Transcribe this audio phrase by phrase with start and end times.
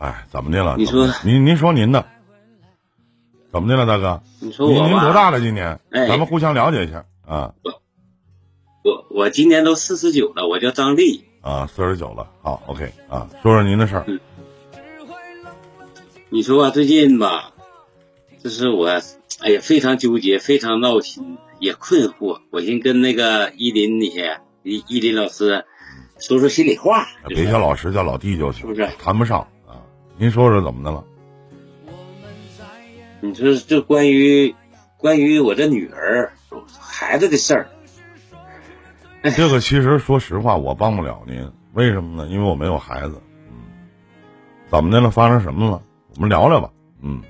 [0.00, 0.76] 哎，怎么的了？
[0.78, 2.06] 你说您您说您的，
[3.52, 4.22] 怎么的了，大哥？
[4.40, 5.40] 你说我吧您您多大了？
[5.40, 5.78] 今年？
[5.90, 7.52] 哎咱们互相了解一下啊
[8.82, 11.24] 我我今年都四十九了，我叫张丽。
[11.42, 14.06] 啊，四十九了，好，OK 啊，说说您的事儿。
[16.30, 17.52] 你说啊，最近吧，
[18.42, 18.86] 这是我，
[19.40, 22.40] 哎呀，非常纠结，非常闹心，也困惑。
[22.50, 24.06] 我寻跟那个依林你
[24.62, 25.66] 依依林老师
[26.18, 27.06] 说说心里话。
[27.26, 29.48] 别叫老师，叫老弟就行，是不是谈不上啊。
[30.20, 31.02] 您说说怎么的了？
[33.22, 34.54] 你说这关于
[34.98, 36.34] 关于我这女儿
[36.78, 37.70] 孩子的事儿，
[39.34, 42.28] 这个其实说实话，我帮不了您，为什么呢？
[42.28, 43.18] 因为我没有孩子。
[43.48, 43.62] 嗯，
[44.68, 45.10] 怎么的了？
[45.10, 45.82] 发生什么了？
[46.16, 46.70] 我们聊聊吧。
[47.00, 47.22] 嗯，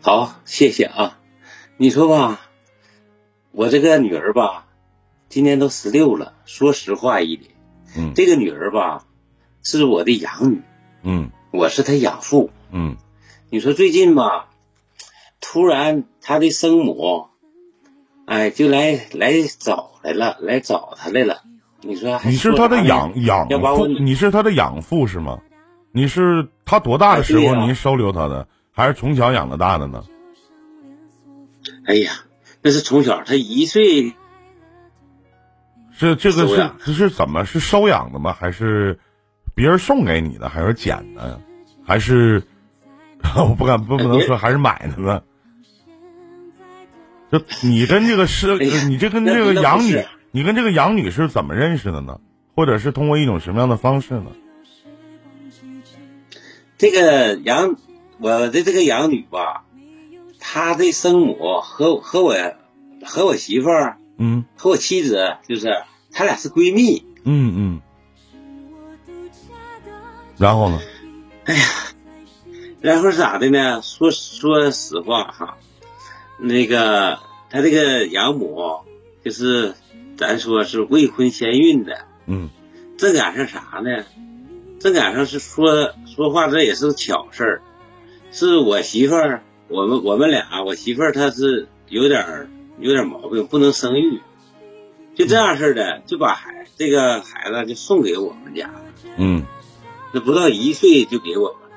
[0.00, 1.18] 好，谢谢啊。
[1.76, 2.40] 你说吧，
[3.50, 4.66] 我这个女儿吧，
[5.28, 6.32] 今年都十六了。
[6.46, 7.50] 说实话一点，
[7.98, 9.04] 嗯这个女儿吧，
[9.62, 10.62] 是我的养女，
[11.02, 12.50] 嗯我是他养父。
[12.70, 12.96] 嗯
[13.50, 14.48] 你说最近吧，
[15.40, 17.28] 突然他的生母，
[18.26, 21.42] 哎，就来来找来了，来找他来了。
[21.80, 25.40] 你说还你是他的养养父，要把我你是他的养父是吗？
[25.92, 30.04] 你是他多大的时候您收留他的，还是从小养到大的呢？
[31.84, 32.12] 哎呀，
[32.62, 34.14] 那是从小他一岁，
[35.92, 38.32] 是这个是这是怎么是收养的吗？
[38.38, 39.00] 还是
[39.54, 40.48] 别人送给你的？
[40.48, 41.40] 还是捡的？
[41.86, 42.42] 还是
[43.36, 45.22] 我不敢不不能说还是买的呢？
[47.30, 52.20] 就你跟这个是，哎你这跟这个养女你跟这个养女是怎么认识的呢？
[52.54, 54.26] 或者是通过一种什么样的方式呢？
[56.78, 57.76] 这个养
[58.18, 59.64] 我的这个养女吧，
[60.38, 62.34] 她的生母和和我
[63.04, 65.68] 和我媳妇儿嗯和我妻子，就是
[66.10, 67.04] 她俩是闺蜜。
[67.24, 67.80] 嗯嗯。
[70.40, 70.80] 然后呢？
[71.44, 71.64] 哎呀
[72.80, 73.82] 然后是咋的呢？
[73.82, 75.58] 说说实话哈，
[76.38, 77.18] 那个
[77.50, 78.80] 他这个养母
[79.22, 79.74] 就是
[80.16, 82.48] 咱说是未婚先孕的，嗯
[82.96, 84.04] 这赶上啥呢？
[84.80, 87.62] 这赶上是说说话，这也是巧事儿。
[88.32, 92.48] 是我媳妇儿，我们我们俩，我媳妇儿她是有点儿
[92.78, 94.22] 有点毛病，不能生育，
[95.14, 98.80] 就这样式儿的，就把孩这个孩子就送给我们家了。
[99.18, 99.44] 嗯
[100.12, 101.76] 这不到一岁就给我们了。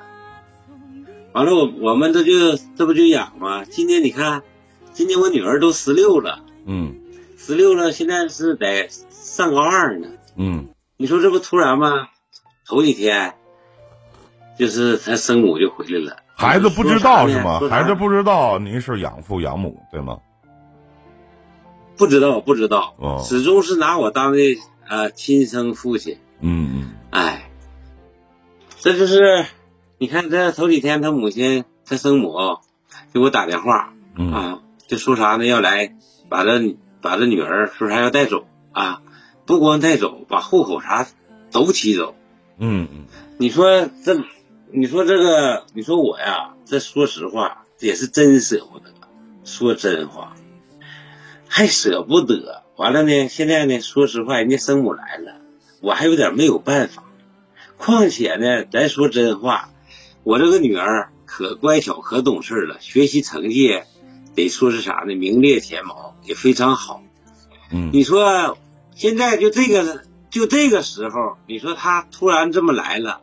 [1.32, 3.64] 完了，我我们这就这不就养吗？
[3.64, 4.42] 今年你看，
[4.92, 6.96] 今年我女儿都十六了，嗯
[7.36, 10.08] 十六了，现在是在上高二呢。
[10.36, 12.08] 嗯你说这不突然吗？
[12.66, 13.34] 头几天，
[14.58, 16.16] 就是他生母就回来了。
[16.36, 17.60] 孩子不知道是吗？
[17.68, 20.18] 孩子不知道您是养父养母对吗？
[21.96, 24.38] 不知道，不知道，哦始终是拿我当的
[24.88, 26.18] 呃亲生父亲。
[26.40, 27.43] 嗯嗯哎，
[28.84, 29.46] 这就是
[29.96, 32.58] 你看，这头几天他母亲他生母
[33.14, 35.46] 给我打电话嗯啊，就说啥呢？
[35.46, 35.96] 要来
[36.28, 39.00] 把这把这女儿说啥要带走啊，
[39.46, 41.06] 不光带走，把户口啥
[41.50, 42.14] 都提走。
[42.58, 43.06] 嗯嗯
[43.38, 44.22] 你说这，
[44.70, 48.90] 你说这个，你说我呀，这说实话，也是真舍不得，
[49.44, 50.36] 说真话，
[51.48, 52.64] 还舍不得。
[52.76, 55.36] 完了呢，现在呢，说实话，人家生母来了，
[55.80, 57.03] 我还有点没有办法。
[57.76, 59.70] 况且呢，咱说真话，
[60.22, 63.82] 我这个女儿可乖巧可懂事了，学习成绩
[64.34, 67.02] 得说是啥呢，名列前茅，也非常好。
[67.70, 68.58] 嗯你说
[68.94, 73.20] 现在就这个就这个时候，你说她突然这么来了，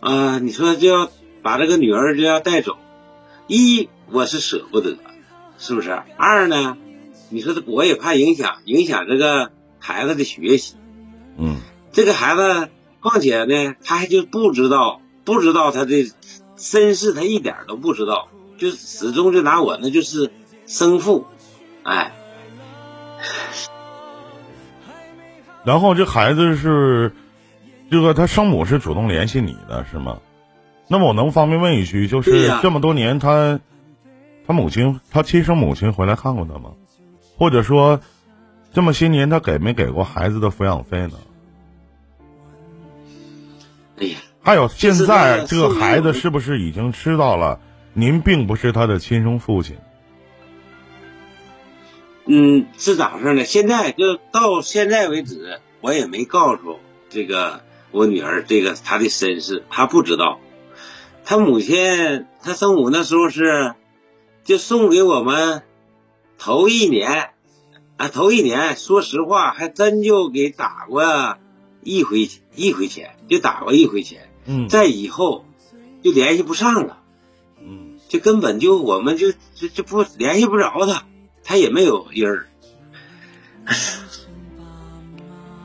[0.00, 1.10] 啊、你说就要
[1.42, 2.76] 把这个女儿就要带走，
[3.46, 4.98] 一我是舍不得，
[5.58, 5.90] 是不是？
[6.16, 6.76] 二呢，
[7.30, 10.74] 你说我也怕影响影响这个孩子的学习，
[11.38, 11.56] 嗯
[11.92, 12.68] 这个孩子，
[13.06, 16.10] 况且呢，他还就不知道不知道他的
[16.56, 18.28] 身世，他一点儿都不知道，
[18.58, 20.32] 就始终就拿我那就是
[20.66, 21.24] 生父，
[21.84, 22.12] 哎。
[25.64, 27.12] 然后这孩子是，
[27.90, 30.18] 这个他生母是主动联系你的是吗？
[30.88, 33.60] 那么我能方便问一句，就是这么多年他，
[34.46, 36.70] 他母亲他亲生母亲回来看过他吗？
[37.36, 38.00] 或者说，
[38.72, 41.18] 这么些年他给没给过孩子的抚养费呢？
[43.98, 47.60] 哎呀，还有现在这个孩子是不是已经知道了
[47.94, 49.76] 您并不是他的亲生父亲？
[52.26, 53.44] 嗯，是咋回事呢？
[53.44, 57.62] 现在就到现在为止，我也没告诉这个
[57.92, 60.40] 我女儿这个她的身世，她不知道。
[61.24, 63.74] 她母亲，她生母那时候是，
[64.44, 65.62] 就送给我们
[66.36, 67.30] 头一年，
[67.96, 71.38] 啊，头一年，说实话，还真就给打过
[71.86, 74.28] 一回一回钱，就打过一回钱。
[74.44, 75.44] 嗯在以后
[76.02, 76.98] 就联系不上了，
[77.60, 81.04] 嗯就根本就我们就就就不联系不着他，
[81.44, 82.46] 他也没有音儿。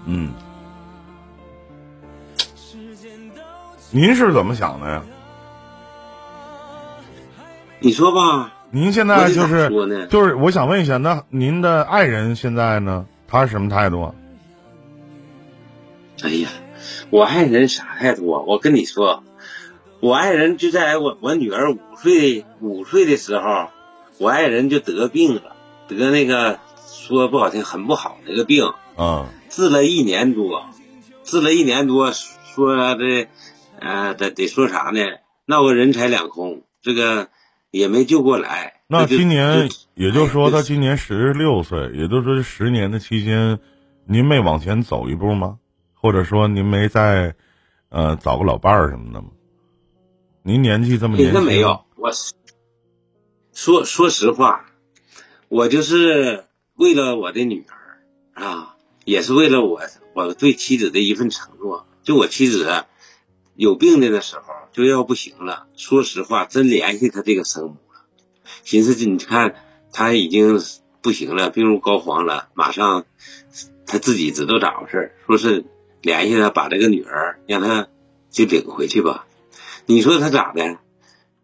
[0.05, 0.31] 嗯，
[3.91, 5.03] 您是怎么想的呀？
[7.79, 9.69] 你说吧，您现在就是
[10.09, 13.05] 就是，我想问一下，那您的爱人现在呢？
[13.27, 14.13] 他是什么态度啊？
[16.23, 16.49] 哎呀，
[17.09, 18.43] 我爱人啥态度啊？
[18.45, 19.23] 我跟你说，
[19.99, 23.69] 我爱人就在我我女儿五岁五岁的时候，
[24.19, 25.55] 我爱人就得病了，
[25.87, 30.65] 得那个说不好听很不好的一个病，嗯治了一年多，
[31.23, 33.27] 治了一年多，说的
[33.79, 35.01] 呃得得说啥呢？
[35.45, 37.29] 闹个人财两空，这个
[37.71, 38.81] 也没救过来。
[38.87, 43.59] 那今年就也就是说，哎他今年十六岁，也就是说这十年的期间，
[44.05, 45.57] 您没往前走一步吗？
[46.01, 47.35] 或者说您没再
[47.89, 49.29] 呃找个老伴儿什么的吗？
[50.43, 52.33] 您年纪这么年轻，那没有，我是
[53.53, 54.65] 说说实话，
[55.47, 58.75] 我就是为了我的女儿啊，
[59.05, 59.81] 也是为了我
[60.15, 61.85] 我对妻子的一份承诺。
[62.01, 62.85] 就我妻子
[63.53, 68.01] 有病的那时候，就要不行了，说实话，真联系她这个生母了，
[68.63, 69.53] 寻思这你看
[69.93, 70.59] 她已经
[71.03, 73.05] 不行了，病入膏肓了，马上
[73.85, 75.65] 她自己知道咋回事儿，说是
[76.01, 77.87] 联系他把这个女儿让她
[78.29, 79.25] 就领回去吧。
[79.85, 80.77] 你说他咋的？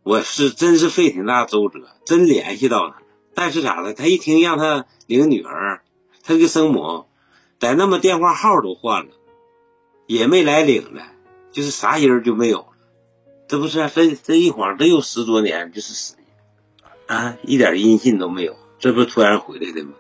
[0.04, 3.02] 我是真是费挺大周折，真联系到他了。
[3.34, 3.94] 但是咋的？
[3.94, 5.82] 他一听让他领女儿，
[6.24, 7.06] 他这个生母
[7.60, 9.12] 在那么电话号都换了，
[10.06, 11.04] 也没来领了，
[11.52, 12.68] 就是啥音儿就没有了。
[13.50, 16.26] 这不是啊这这一晃这又十多年，就是十年
[17.08, 18.56] 啊，一点音信都没有。
[18.80, 19.94] 这不突然回来的吗？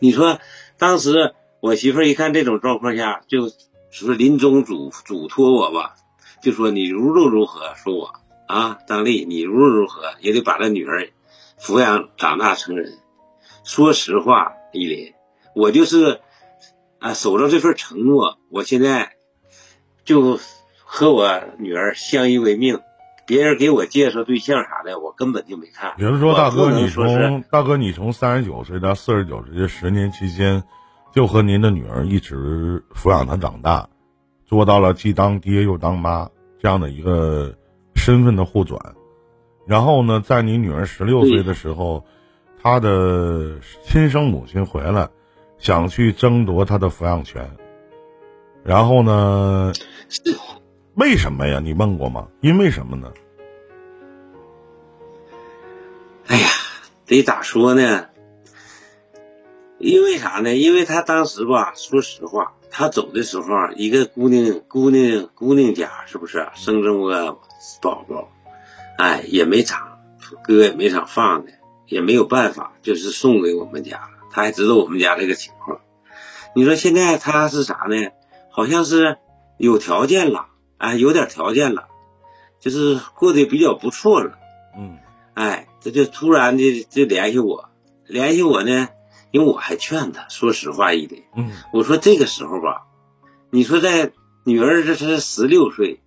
[0.00, 0.40] 你说
[0.76, 3.50] 当时我媳妇一看这种状况下，就
[3.92, 5.94] 说临终嘱嘱托我吧，
[6.42, 8.14] 就说你如论如何说我
[8.48, 11.10] 啊，张丽，你如论如何也得把这女儿
[11.60, 12.98] 抚养长大成人。
[13.64, 15.12] 说实话，依林，
[15.54, 16.20] 我就是
[16.98, 19.12] 啊守着这份承诺，我现在
[20.04, 20.40] 就
[20.82, 22.80] 和我女儿相依为命。
[23.24, 25.94] 别人给我介绍对象啥的，我根本就没看。
[25.96, 30.64] 也就是说，大哥，你说是从大哥你从三十九岁到四十九岁这十年期间，
[31.12, 33.86] 就和您的女儿一直抚养她长大，
[34.46, 36.28] 做到了既当爹又当妈
[36.58, 37.54] 这样的一个
[37.94, 38.80] 身份的互转。
[39.66, 42.04] 然后呢，在你女儿十六岁的时候，
[42.62, 45.08] 她的亲生母亲回来，
[45.58, 47.48] 想去争夺她的抚养权。
[48.64, 49.72] 然后呢，
[50.94, 51.60] 为什么呀？
[51.62, 52.26] 你问过吗？
[52.40, 53.12] 因为什么呢？
[56.26, 56.48] 哎呀，
[57.06, 58.06] 得咋说呢？
[59.82, 60.54] 因为啥呢？
[60.54, 67.38] 因为他当时吧，说实话，他走的时候啊，一个姑娘、姑娘、姑娘家，是不是生这么个
[67.80, 68.28] 宝宝？
[68.96, 69.98] 哎，也没长，
[70.44, 71.50] 哥也没少放的，
[71.88, 74.28] 也没有办法，就是送给我们家了。
[74.30, 75.80] 他还知道我们家这个情况。
[76.54, 77.96] 你说现在他是啥呢？
[78.50, 79.18] 好像是
[79.56, 80.46] 有条件了，
[80.78, 81.88] 哎，有点条件了，
[82.60, 84.38] 就是过得比较不错了。
[84.78, 84.98] 嗯
[85.34, 87.70] 哎，这就突然的就联系我，
[88.06, 88.90] 联系我呢，
[89.32, 91.50] 因为我还劝他，说实话一点，嗯。
[91.72, 92.82] 我说这个时候吧，
[93.50, 94.12] 你说在
[94.44, 96.00] 女儿这是十六岁，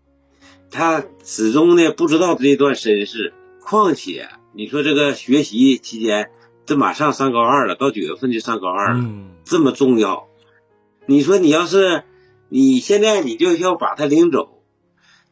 [0.71, 6.29] 她始终呢不知道这段身世，况且你说这个学习期间，
[6.65, 10.27] 这马上上高二了，到九月份就上高二了，嗯这么重要，
[11.05, 12.03] 你说你要是
[12.49, 14.61] 你现在你就要把她领走，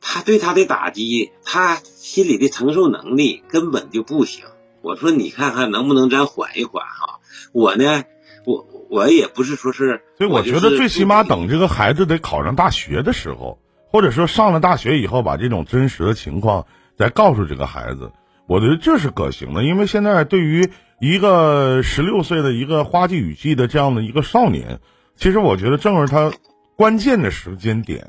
[0.01, 4.45] 他对他的打击，他心里的承受能力根本就不行。
[4.81, 7.12] 我说你看看能不能咱缓一缓哈、
[7.51, 8.03] 我呢，
[8.45, 13.59] 我我也不是说是，所以我觉得最起码等这个孩子得考上大学的时候，
[13.91, 16.65] 或者说上了大学以后，把这种真实的情况
[16.97, 18.11] 再告诉这个孩子，
[18.47, 19.63] 我觉得这是可行的。
[19.63, 24.79] 因为现在对于一个十六岁的一个花季雨季的这样的一个少年，
[25.15, 26.31] 其实我觉得正是他
[26.75, 28.07] 关键的时间点，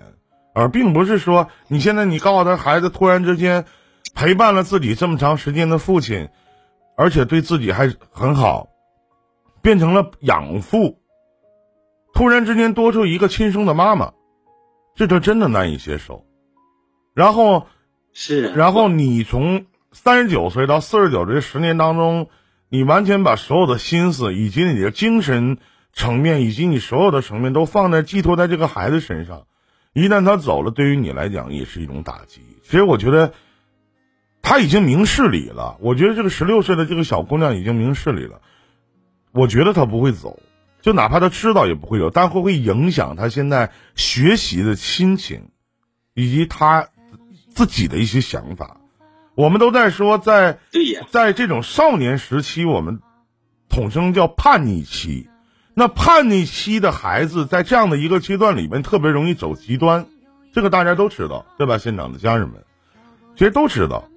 [0.54, 3.64] 而并不是说你现在你告诉他孩子突然之间
[4.14, 6.28] 陪伴了自己这么长时间的父亲，
[6.96, 8.68] 而且对自己还很好，
[9.64, 11.00] 变成了养父。
[12.12, 14.12] 突然之间多出一个亲生的妈妈，
[14.94, 16.26] 这就真的难以接受。
[17.14, 17.66] 然后，
[18.12, 22.28] 是啊，然后你从三十九岁到四十九这十年当中，
[22.68, 25.56] 你完全把所有的心思以及你的精神
[25.94, 29.46] 层面以及你所有的层面都放在寄托在这个孩子身上。
[29.94, 32.42] 一旦他走了，对于你来讲也是一种打击。
[32.62, 33.32] 其实我觉得
[34.42, 35.78] 他已经明事理了。
[35.80, 38.42] 我觉得这个十六岁的这个小姑娘已经明事理了。
[39.34, 40.38] 我觉得他不会走，
[40.80, 45.48] 就哪怕他知道也不会走，但会会影响他现在学习的心情，
[46.14, 46.88] 以及他
[47.52, 48.76] 自己的一些想法。
[49.34, 50.60] 我们都在说，在
[51.10, 53.00] 在这种少年时期，我们
[53.68, 55.28] 统称叫叛逆期。
[55.74, 60.06] 那叛逆期的孩子，在这样的一个阶段里面，特别容易走极端，
[60.52, 61.78] 这个大家都知道，对吧？
[61.78, 62.62] 现场的家人们，
[63.34, 64.08] 其实都知道。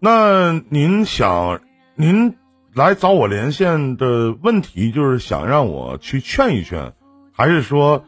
[0.00, 1.60] 那您想，
[1.94, 2.36] 您
[2.76, 6.92] 来找我连线的问题，就是想让我去劝一劝，
[7.32, 8.04] 还是说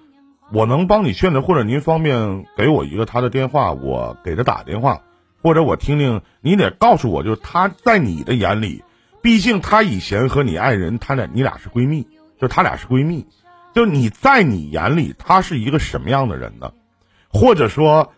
[0.52, 5.00] 我能帮你劝的，或者您方便给我一个他的电话，我给他打电话，
[5.42, 8.84] 或者我听听，你得告诉我，就是他在你的眼里。
[9.22, 12.06] 毕竟他以前和你爱人，他俩你俩是闺蜜，
[12.38, 13.26] 就他俩是闺蜜，
[13.75, 16.72] 就你在你眼里他是一个什么样的人呢？
[17.30, 18.12] 或者说，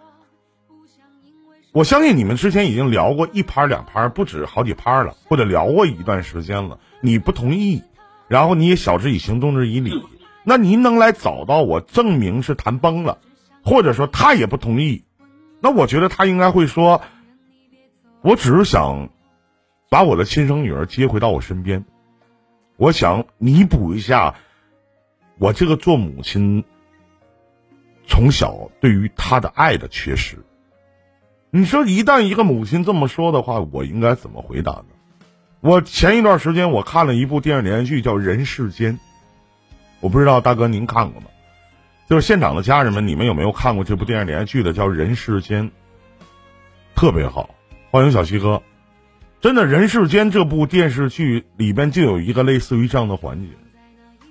[1.72, 6.78] 我相信你们之前已经聊过一拍两拍，不止好几拍了，或者聊过一段时间了。
[7.00, 7.82] 你不同意，
[8.28, 10.02] 然后你也晓之以情，动之以理。
[10.44, 13.18] 那您能来找到我，证明是谈崩了，
[13.64, 15.04] 或者说他也不同意，
[15.60, 17.02] 那我觉得他应该会说，
[18.22, 19.08] 我只是想。
[19.92, 21.84] 把我的亲生女儿接回到我身边，
[22.76, 24.36] 我想弥补一下
[25.36, 26.62] 我这个做母亲
[28.06, 30.38] 从小对于她的爱的缺失。
[31.52, 34.84] 你说，一旦一个母亲这么说的话，我应该怎么回答呢？
[35.60, 38.94] 我前一段时间我看了一部电视连续剧，叫《人世间》，
[39.98, 41.26] 我不知道大哥您看过吗？
[42.08, 44.72] 就是现场的家人们，你们有没有看过这部电视连续剧的？
[44.72, 45.68] 叫《人世间》，
[46.94, 47.50] 特别好，
[47.90, 48.62] 欢迎小七哥。
[49.40, 53.48] 真的，人世间这部电视剧里边就有一个类似于这样的环节，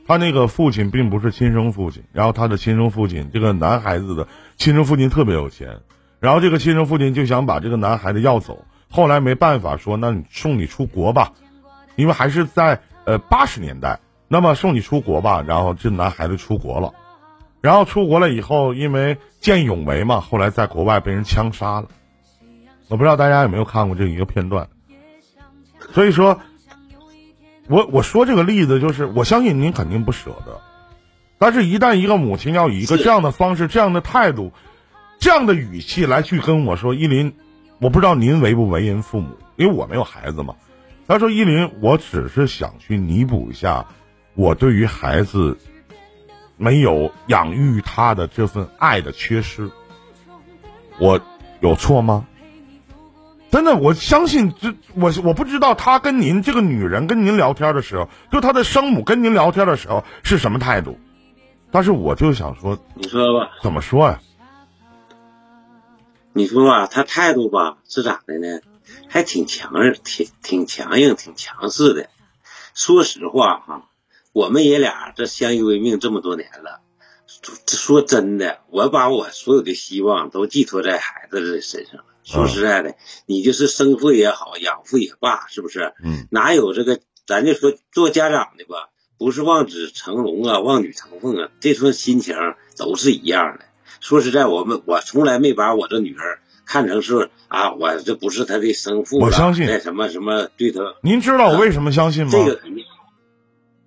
[0.08, 5.80] 他那个父亲并不是亲生父亲，然后他的亲生父亲这个男孩子的亲生父亲特别有钱，
[6.20, 11.32] 然后这个亲生父亲就想把这个男孩子要走，后来没办法说，那你送你出国吧，
[11.96, 16.94] 因为还是在呃八十年代，那么送你出国吧，然后这男孩子出国了，
[17.62, 21.88] 然后出国了以后，因为见义勇为嘛，后来在国外被人枪杀了，
[22.90, 24.68] 我不知道大家有没有看过这一个片段。
[25.94, 26.40] 所以说，
[27.68, 30.60] 我我说这个例子就是，我相信您肯定不舍得，
[31.38, 34.52] 但是，一旦一个母亲要以一个这样的方式、这样的态度、
[35.20, 37.34] 这样的语气来去跟我说，依林，
[37.80, 40.56] 我不知道您为不为人父母，因为我没有孩子嘛。
[41.08, 43.86] 他说，依林，我只是想去弥补一下
[44.36, 45.58] 我对于孩子
[46.56, 49.70] 没有养育他的这份爱的缺失，
[51.00, 51.20] 我
[51.60, 52.26] 有错吗？
[53.52, 60.98] 真的，我相信这我我不知道他跟您这个女人跟您聊天的时候，就他的生母跟您聊天的时候是什么态度，
[61.72, 64.20] 但是我就想说，你说吧，怎么说呀？
[66.40, 68.62] 你说吧，他态度吧是咋的呢？
[69.10, 69.74] 还挺强
[70.06, 72.10] 挺挺强硬，挺强势的。
[72.74, 73.90] 说实话哈，
[74.32, 76.80] 我们爷俩这相依为命这么多年了，
[77.68, 82.06] 说真的，我把我所有的希望都寄托在孩子的身上。
[82.24, 85.94] 说实在的，你就是生父也好，养父也罢，是不是？
[86.02, 87.02] 嗯，哪有这个？
[87.28, 92.38] 咱就说做家长的吧，不是望子成龙啊，望女成凤啊，这份心情
[92.78, 93.66] 都是一样的。
[94.00, 99.20] 说实在，我们我从来没把我这女儿看成是啊，我这不是她的生父。
[99.20, 100.80] 我相信那什么什么对她。
[101.02, 102.32] 您知道我为什么相信吗？
[102.32, 102.60] 这个，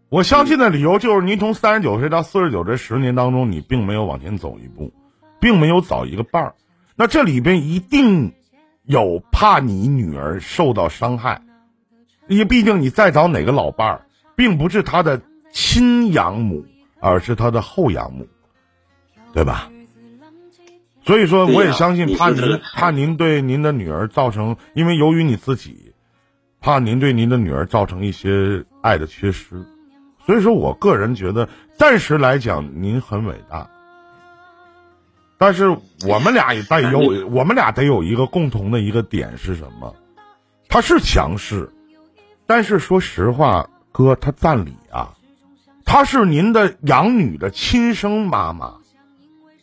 [0.08, 4.92] 我相信的理由就是，您从三十九岁到四十九这十年当中，你并没有往前走一步，
[5.40, 6.54] 并没有找一个伴儿。
[6.94, 8.34] 那这里边一定
[8.84, 11.40] 有怕你女儿受到伤害，
[12.28, 16.66] 因为毕竟你再找哪个老伴儿，并不是他的亲养母，
[17.00, 18.26] 而是他的后养母，
[19.32, 19.70] 对吧？
[21.04, 25.92] 所以说，我也相信怕您怕您对您的女儿造成，因为由于你自己，
[26.60, 29.64] 怕您对您的女儿造成一些爱的缺失，
[30.24, 33.68] 所以说我个人觉得，暂时来讲，您很伟大。
[35.38, 39.92] 但是我们俩也得有，我们俩得有一个共同的一个点是什么？
[40.68, 41.68] 他是强势，
[42.46, 45.14] 但是说实话，哥他占理啊，
[45.84, 48.74] 他是您的养女的亲生妈妈，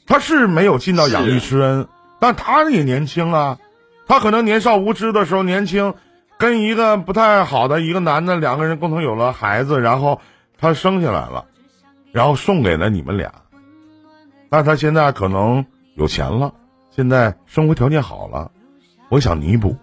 [0.10, 1.88] 他是没有尽到养育之恩，
[2.20, 3.60] 但他也年轻啊，
[4.08, 5.94] 他可能年少无知的时候年轻，
[6.40, 10.20] 跟一个不太好的一个男的两个人共同有了孩子，然后
[10.58, 11.46] 他生下来了，
[12.12, 13.32] 然后送给了你们俩。
[14.50, 15.64] 那他现在可能
[15.94, 16.52] 有钱了，
[16.90, 18.52] 现在生活条件好了，
[19.10, 19.78] 我想弥补。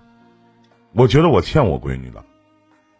[0.93, 2.25] 我觉得我欠我闺女的，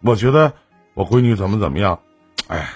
[0.03, 0.53] 我觉得
[0.95, 1.99] 我闺女怎么怎么样，
[2.47, 2.69] 哎，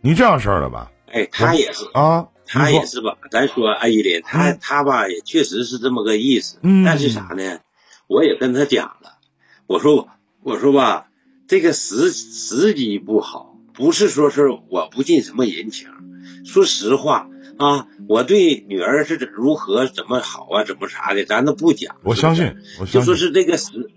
[0.00, 0.92] 你这样事儿了吧？
[1.12, 3.16] 哎，他也是啊，他也是吧？
[3.30, 6.58] 咱说阿依林，他他吧也确实是这么个意思。
[6.62, 6.84] 嗯。
[6.84, 7.60] 但是啥呢？
[8.08, 9.18] 我也跟他讲了，
[9.66, 10.08] 我说
[10.42, 11.06] 我说吧，
[11.46, 15.88] 这个时时机不好，不是说是我不近什么人情，
[16.44, 17.28] 说实话。
[17.56, 21.96] 啊，我对女儿是如何怎么好啊，怎么啥的，咱都不讲。
[22.02, 23.90] 我相信，我就说是这个时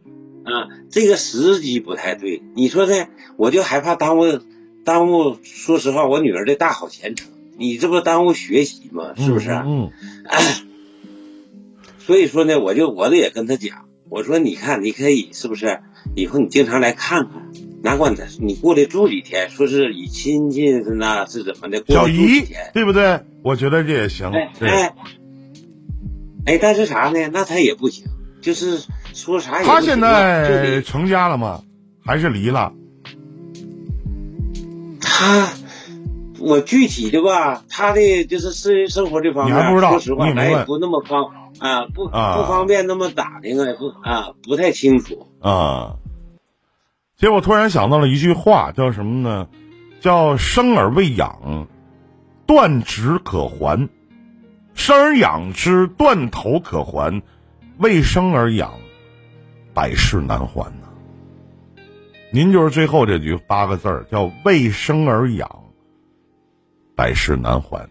[0.44, 2.44] 啊，这个时机不太对。
[2.56, 3.08] 你说的，
[3.38, 4.42] 我就害怕耽误
[4.84, 5.40] 耽误。
[5.44, 9.14] 说实话，我女儿的大好前程，你这不耽误学习吗？
[9.18, 9.50] 是不是？
[9.52, 9.92] 嗯。
[12.00, 15.80] 所以说呢，我就我也跟他讲，我说你看，你可以是不是？
[16.16, 17.50] 以后你经常来看看，
[17.82, 21.82] 哪管他，你过来住几天，说是以亲戚那是怎么的？
[21.82, 23.22] 过来住几天，对不对？
[23.42, 24.30] 我觉得这也行。
[24.32, 24.94] 哎，
[26.46, 27.30] 哎，但是啥呢？
[27.32, 28.06] 那他也不行，
[28.42, 28.84] 就是
[29.14, 29.66] 说啥也。
[29.66, 31.64] 他现在成家了吗？
[32.06, 32.74] 还是离了？
[35.00, 35.54] 他，
[36.44, 45.96] 我具体的吧，他的就是私人生活这方面，说实话，咱也不那么方啊，不不方便那么打听啊，不啊，不太清楚啊。
[47.16, 49.48] 结果突然想到了一句话，叫什么呢？
[50.02, 51.68] 叫“生而未养，
[52.46, 53.88] 断指可还；
[54.74, 57.22] 生而养之，断头可还；
[57.78, 58.74] 未生而养，
[59.74, 60.90] 百世难还”呢。
[62.34, 65.63] 您就是最后这句八个字儿，叫“未生而养，
[66.96, 67.90] 百世难还”。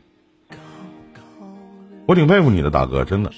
[2.07, 3.31] 我挺佩服你的，大哥，真的。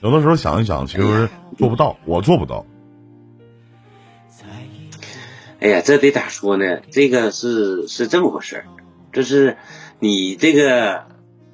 [0.00, 2.64] 有的时候想一想，其实做不到，我做不到。
[5.60, 6.80] 哎呀，这得咋说呢？
[6.90, 8.64] 这个是是这么回事儿，
[9.12, 9.58] 就是
[9.98, 11.04] 你这个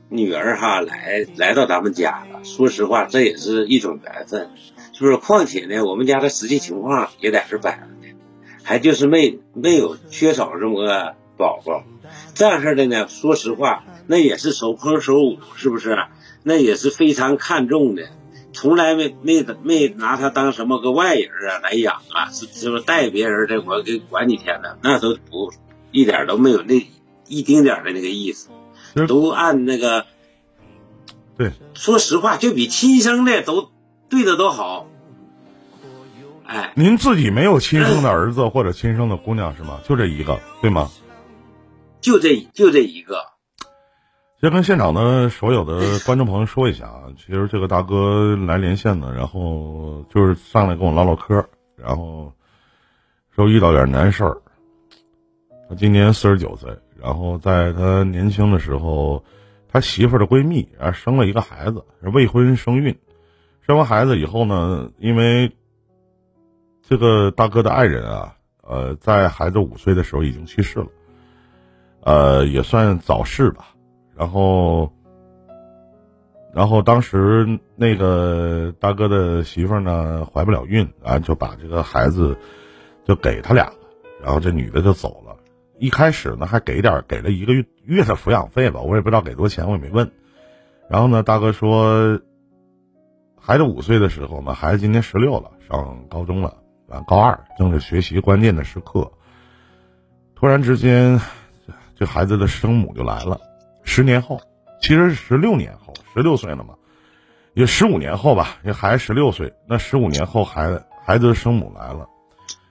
[0.09, 2.45] 女儿哈来来到咱们家了。
[2.45, 4.51] 说实话，这也是一种缘分，
[4.93, 5.17] 是不是？
[5.17, 8.15] 况且呢，我们家的实际情况也在这摆着呢，
[8.63, 11.83] 还就是没没有缺少这么个宝宝。
[12.35, 15.99] 这样式的呢，说实话，那也是手捧手舞，是不是？
[16.43, 18.05] 那也是非常看重的。
[18.53, 25.53] 从来没没没拿他当什么个外人啊来养啊，是是不带别人的我给管几天的，那都不
[25.91, 26.87] 一点都没有那
[27.27, 28.49] 一丁点的那个意思，
[29.09, 30.07] 都按那个。
[31.37, 33.71] 对，说实话，就比亲生的都
[34.09, 34.87] 对的都好。
[36.47, 39.81] 哎，您自己没有亲生的儿子或者亲生的姑娘是吗？
[39.87, 40.91] 就这一个，对吗？
[42.07, 43.17] 就这就这一个。
[44.41, 52.33] 先跟现场的所有的观众朋友说一下啊， 其实这个大哥来连线呢，然后就是上来跟我唠唠嗑，然后
[53.35, 54.41] 说遇到点难事儿。
[55.69, 59.25] 他今年四十九岁，然后在他年轻的时候，
[59.69, 62.97] 他媳妇儿的闺蜜啊生了一个孩子，是未婚生孕。
[63.63, 65.51] 生完孩子以后呢，因为
[66.89, 70.87] 这个大哥的爱人啊，呃，在孩子五岁的时候已经去世了，
[72.07, 73.75] 呃，也算早逝吧。
[74.15, 74.93] 然后，
[76.55, 82.39] 然后当时那个大哥的媳妇呢怀不了孕啊，就把这个孩子
[83.05, 83.75] 就给他俩了。
[84.23, 85.37] 然后这女的就走了。
[85.81, 90.13] 一开始呢还给点给了一个月月的抚养费吧，我也不知道给多少钱，我也没问。
[90.89, 92.21] 然后呢，大哥说，
[93.37, 96.55] 孩子五岁的时候呢，孩子今年十六了，上高中了，
[96.87, 99.11] 完，高二正是学习关键的时刻。
[100.37, 101.21] 突然之间，
[101.97, 103.41] 这孩子的生母就来了。
[103.83, 104.39] 十年后，
[104.81, 106.75] 其实是十六年后，十六岁了嘛，
[107.55, 112.07] 也十五年后吧，这孩子十六岁，那十五年后孩子孩子的生母来了，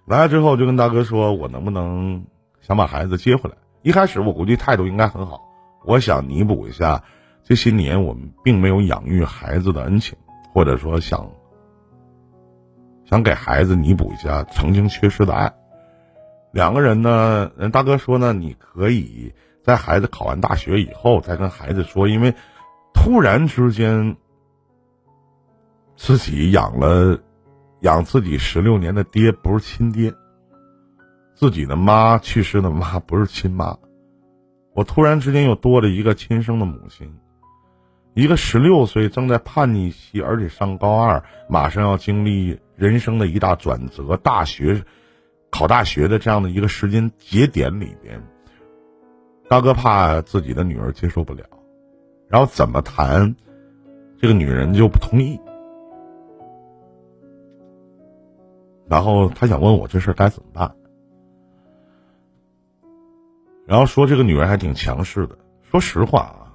[0.05, 2.23] 来了之后就跟大哥说，我能不能
[2.61, 3.55] 想把孩子接回来？
[3.81, 5.41] 一开始我估计态度应该很好，
[5.85, 7.03] 我想弥补一下
[7.43, 10.15] 这些年我们并没有养育孩子的恩情，
[10.53, 11.27] 或者说想
[13.05, 15.51] 想给孩子弥补一下曾经缺失的爱。
[16.55, 19.31] 两个人呢，人大哥说呢，你可以。
[19.61, 22.31] 在孩子考完大学以后，再跟孩子说，因为
[22.93, 24.15] 突然之间
[25.95, 27.19] 自己养了
[27.79, 30.13] 养自己十六年的爹不是亲爹，
[31.33, 33.75] 自己的妈去世的妈不是亲妈，
[34.75, 37.11] 我突然之间又多了一个亲生的母亲，
[38.13, 44.79] 一个十六岁正在叛逆期，而且上高二，马上要经历人生的一大转折，大学
[45.57, 48.21] 考大学的这样的一个时间节点里边。
[49.47, 51.45] 大哥怕自己的女儿接受不了，
[52.27, 53.33] 然后怎么谈，
[54.19, 55.39] 这个女人就不同意。
[58.89, 60.75] 然后他想问我这事该怎么办，
[63.65, 65.37] 然后说这个女人还挺强势的。
[65.61, 66.51] 说实话啊，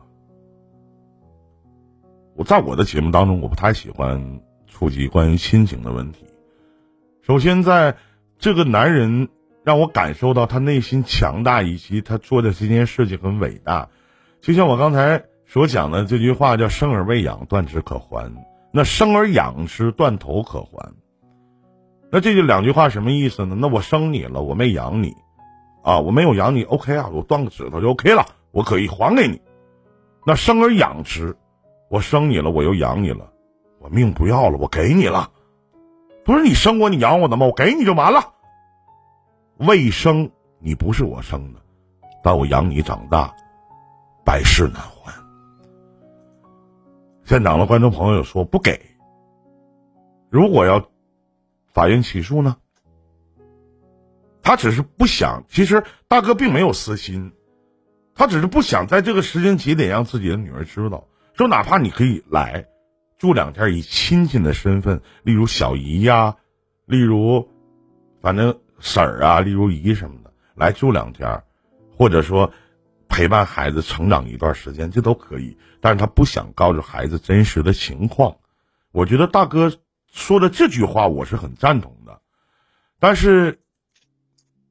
[2.36, 6.26] 我在我的节目当中，我不太喜欢触及关于亲情的问题。
[7.22, 7.96] 首先，在
[8.40, 9.28] 这个男人。
[9.62, 13.90] 让我感受到他内心强大，以及他做的这件事情很伟大。
[14.40, 18.32] 就像我刚才所讲的这句话，叫“生而未养，断指可还”。
[18.72, 20.94] 那“生而养之，断头可还”。
[22.10, 23.54] 那这就两句话什么意思呢？
[23.54, 25.14] 那我生你了，我没养你，
[25.84, 29.42] 啊，我没有养你，OK 啊，我断个指头就 OK 了，我可以还给你。
[30.26, 31.36] 那生而养之，
[31.90, 33.30] 我生你了，我又养你了，
[33.78, 35.30] 我命不要了，我给你了，
[36.30, 37.46] 不是你生我，你养我的吗？
[37.46, 38.34] 我给你就完了。
[39.56, 41.60] 未生，你不是我生的，
[42.22, 43.34] 但我养你长大，
[44.24, 45.12] 百世难还。
[47.24, 48.80] 现场的观众朋友说不给，
[50.28, 50.88] 如果要
[51.74, 52.56] 法院起诉呢？
[54.40, 57.32] 他只是不想，其实大哥并没有私心，
[58.14, 62.64] 他只是不想在这个时间节点让自己的女儿知道，说哪怕你可以来
[63.20, 66.34] 住两天，以亲戚的身份，例如小姨呀，
[66.86, 67.48] 例如
[68.20, 71.40] 反正婶儿啊，例如姨什么的来住两天，
[71.96, 72.52] 或者说
[73.08, 75.56] 陪伴孩子成长一段时间，这都可以。
[75.80, 78.36] 但是他不想告诉孩子真实的情况。
[78.90, 79.72] 我觉得大哥
[80.10, 82.20] 说的这句话，我是很赞同的，
[82.98, 83.60] 但是。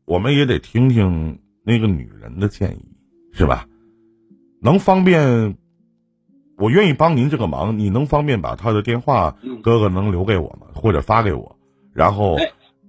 [0.05, 2.97] 我们也得听听那个女人的建议，
[3.31, 3.67] 是吧？
[4.59, 5.55] 能方便，
[6.59, 7.79] 我愿意帮您这个忙。
[7.79, 10.67] 你能方便把他的电话，哥哥能留给我吗？
[10.75, 11.57] 或者发给我，
[11.93, 12.37] 然后，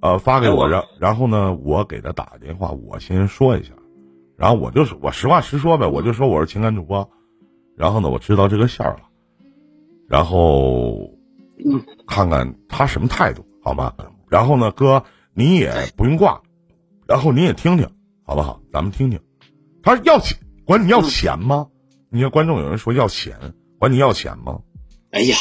[0.01, 3.71] 呃，发给我，然然后呢，我给他打个电话，我先说一下，
[4.37, 7.09] 然后我就是我实话实说呗，我就说我是情感主播，
[7.77, 9.03] 然后呢，我知道这个线儿了，
[10.09, 11.11] 然后，
[12.07, 13.95] 看看他什么态度，好吗？
[14.29, 16.41] 然后呢，哥，你也不用挂。
[17.07, 17.89] 然后你也听听，
[18.25, 18.61] 好不好？
[18.73, 19.19] 咱们听听，
[19.83, 21.67] 他要钱，管你要钱吗？
[22.09, 23.37] 你看观众有人说要钱，
[23.81, 24.61] 管你要钱吗？
[25.11, 25.37] 哎呀，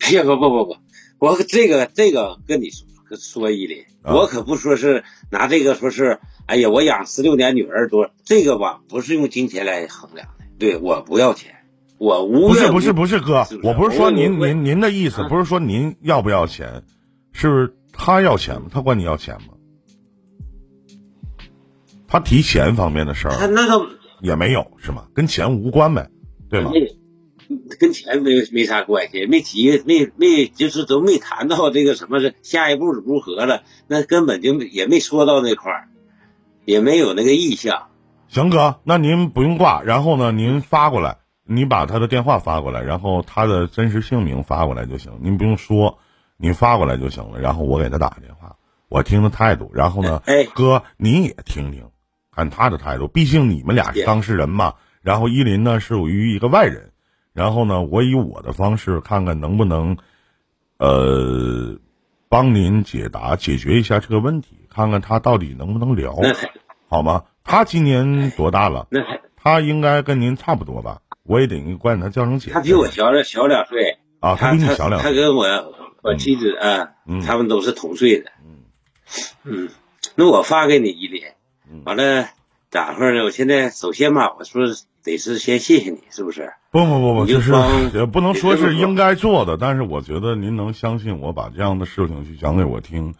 [0.00, 0.76] 哎呀，不不不不，
[1.20, 10.44] 我这个这个跟你说说一的，我可不说是拿这个说是，哎呀，我养十六年女儿多，这个吧不是用金钱来衡量的。
[10.58, 11.54] 对我不要钱，
[11.98, 16.82] 我无不是不是不是哥，我不是说您您您的意思，不是说您要不要钱，
[17.32, 18.68] 是他要钱吗？
[18.72, 19.54] 他管你要钱吗？
[22.08, 23.88] 他提钱方面的事儿，他那个
[24.20, 25.06] 也没有是吗？
[25.14, 26.10] 跟钱无关呗，
[26.50, 26.72] 对吗？
[27.80, 35.88] 跟钱没没啥关系，没提，没没就是都没谈到这个什么是下一步如何了，那根本就也没说到那块儿，
[36.64, 37.88] 也没有那个意向。
[38.28, 45.98] 行哥，那您不用挂，然后呢，您发过来，你把他的电话发过来，然后他的真实姓名发过来就行，您不用说，
[46.36, 48.56] 您发过来就行了，然后我给他打个电话，
[48.88, 51.82] 我听他态度，然后呢，哎，哥你也听听。
[52.30, 54.74] 看他的态度，毕竟你们俩是当事人嘛。
[55.02, 56.92] 然后依林呢是属于一个外人，
[57.38, 59.96] 然后呢，我以我的方式看看能不能，
[60.78, 61.78] 呃，
[62.28, 66.16] 帮您解答解决一下这个问题，看看他到底能不能聊，
[66.88, 67.26] 好吗？
[67.44, 68.88] 他今年多大了？
[68.90, 69.00] 那
[69.36, 71.00] 他应该跟您差不多吧？
[71.22, 72.50] 我也得管他叫声姐。
[72.50, 75.08] 他比我小两小两岁啊，他比你小两岁。
[75.08, 75.46] 他跟我
[76.02, 76.90] 我妻子啊，
[77.24, 78.32] 他们都是同岁的。
[78.44, 78.64] 嗯
[79.44, 79.68] 嗯，
[80.16, 81.36] 那我发给你一点。
[81.84, 82.30] 完了，
[82.70, 83.24] 咋回事呢？
[83.24, 84.66] 我现在首先吧，我说
[85.02, 86.52] 得是先谢谢你，是不是？
[86.70, 87.50] 不不不不，就是
[87.94, 93.14] 也不能说是应该做的，但是我觉得您能相信我，把这样的事情去讲给我听，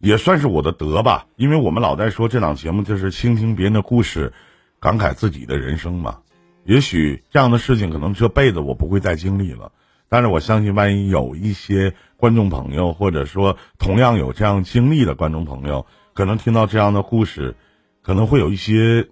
[0.00, 1.26] 也算是我的德吧。
[1.36, 4.32] 因为我们老在说这档节目就是倾听别人的故事，
[4.80, 6.18] 感慨自己的人生嘛。
[6.64, 9.70] 也许这样的事情可能这辈子我不会再经历了，
[10.08, 17.54] 但是我相信，万一有一些观众朋友，或者说同样有这样经历的观众朋友，可能听到这样的故事。
[18.02, 19.06] 可能会有一些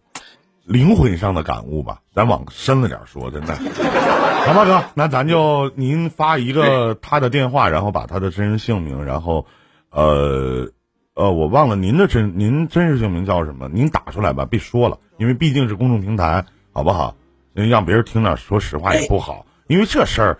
[0.64, 9.46] 灵魂上的感悟吧，咱往深了点说，真的，好吧，哥，那咱就您发一个他的电话，然后把他的真实姓名，然后，
[9.90, 10.70] 呃，
[11.14, 17.16] 呃，我忘了您的真您真实姓名叫什么，您打出来吧，别说了，因为毕竟是公众平台，好不好？
[17.54, 20.38] 让别人听了，说实话也不好，因为这事儿，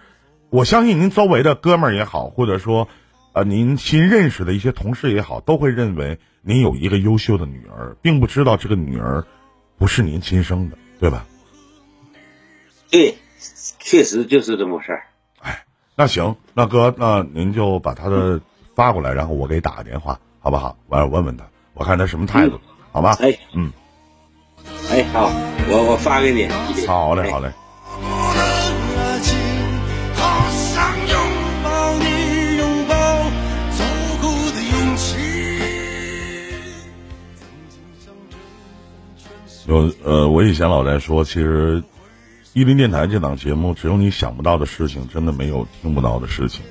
[0.51, 2.89] 我相信您周围的哥们儿也好，或者说，
[3.33, 6.19] 呃，您新认识的一些同事也好，都会认为。
[6.43, 9.25] 您有一个优秀的女儿，并不知道这个女儿
[9.79, 11.27] 不是您亲生的，对吧？
[12.91, 13.17] 对，
[13.79, 15.03] 确实就是这么回事儿。
[15.41, 18.41] 哎，那行，那哥，那您就把他的
[18.75, 20.77] 发过来，然后我给打个电话，好不好？
[20.89, 22.59] 我要问问他，我看他什么态度，
[22.91, 23.17] 好吧？
[23.21, 23.71] 哎，嗯，
[24.91, 25.31] 哎，好，
[25.69, 26.49] 我我发给你。
[26.87, 27.53] 好嘞，好嘞。
[39.67, 41.83] 有呃，我以前老在说，其实，
[42.55, 46.65] 伊林电台这档节目，只有你想不到的事情，真的没有听不到的事情。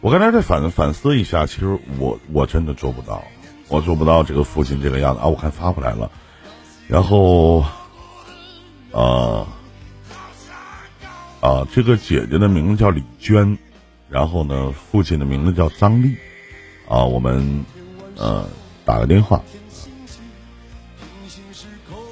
[0.00, 3.22] 我刚才在反反思一下，其实我我真的做不到，
[3.68, 5.26] 我做不到这个父亲这个样子啊！
[5.26, 6.10] 我看发过来了，
[6.88, 7.60] 然后，
[8.92, 9.46] 啊
[11.40, 13.56] 啊，这个姐姐的名字叫李娟，
[14.08, 16.16] 然后呢，父亲的名字叫张丽，
[16.88, 17.64] 啊，我们
[18.16, 18.44] 呃
[18.84, 19.40] 打个电话。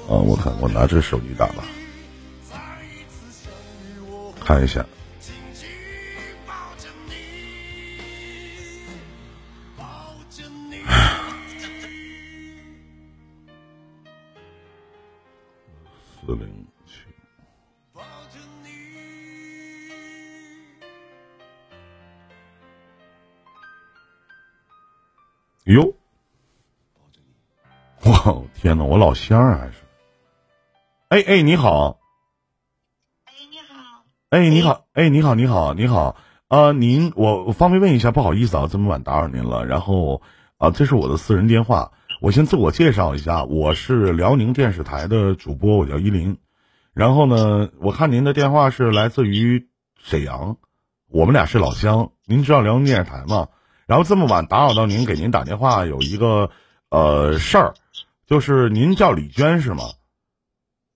[0.09, 1.63] 啊，我看我拿着手机打吧。
[4.43, 4.83] 看一下。
[16.25, 16.93] 四零七。
[25.65, 25.93] 哟，
[28.05, 29.78] 哇，天哪，我老乡儿还是？
[31.09, 31.99] 哎哎，你好。
[33.25, 34.05] 哎，你好。
[34.29, 34.85] 哎，你好。
[34.93, 36.15] 哎，你好，你好，你好。
[36.49, 39.65] 啊，您，我我方便问一下，不好意思啊，这么晚打扰您了。
[39.65, 40.21] 然后
[40.59, 46.37] 啊，这是我的私人电话，我先自我介绍一下，我是辽宁电视台的主播，我叫依林。
[46.93, 49.67] 然后呢，我看您的电话是来自于
[49.99, 50.57] 沈阳，
[51.07, 52.11] 我们俩是老乡。
[52.27, 53.47] 您知道辽宁电视台吗？
[53.87, 56.51] 然后这么晚打扰到您，给您打电话有一个
[56.91, 57.73] 呃事儿，
[58.27, 59.85] 就是您叫李娟是吗？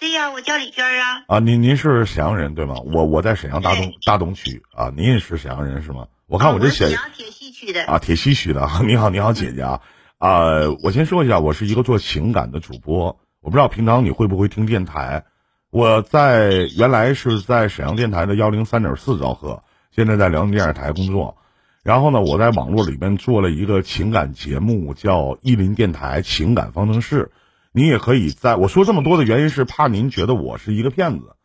[0.03, 1.23] 对呀，我叫李娟啊。
[1.27, 2.75] 啊，您您是沈阳人对吗？
[2.93, 6.07] 我我在沈阳大东大东区啊，您也是沈阳人是吗？
[6.27, 8.67] 我看我这写沈阳铁西区的啊，铁西区的。
[8.85, 9.79] 你好，你好，姐姐啊
[10.17, 10.69] 啊！
[10.83, 15.23] 我先说一下，我是一个做情感的主播，我不知道平常你会不会听电台。
[15.69, 19.63] 我在原来是在沈阳电台的幺零三点四兆赫，
[19.95, 21.37] 现在在辽宁电视台工作。
[21.81, 27.31] 然后呢，我在网络里面做了一个情感节目，叫《意林电台情感方程式》。
[27.73, 31.35] 您也可以在我说这么多的原因是怕您觉得我是一个骗子，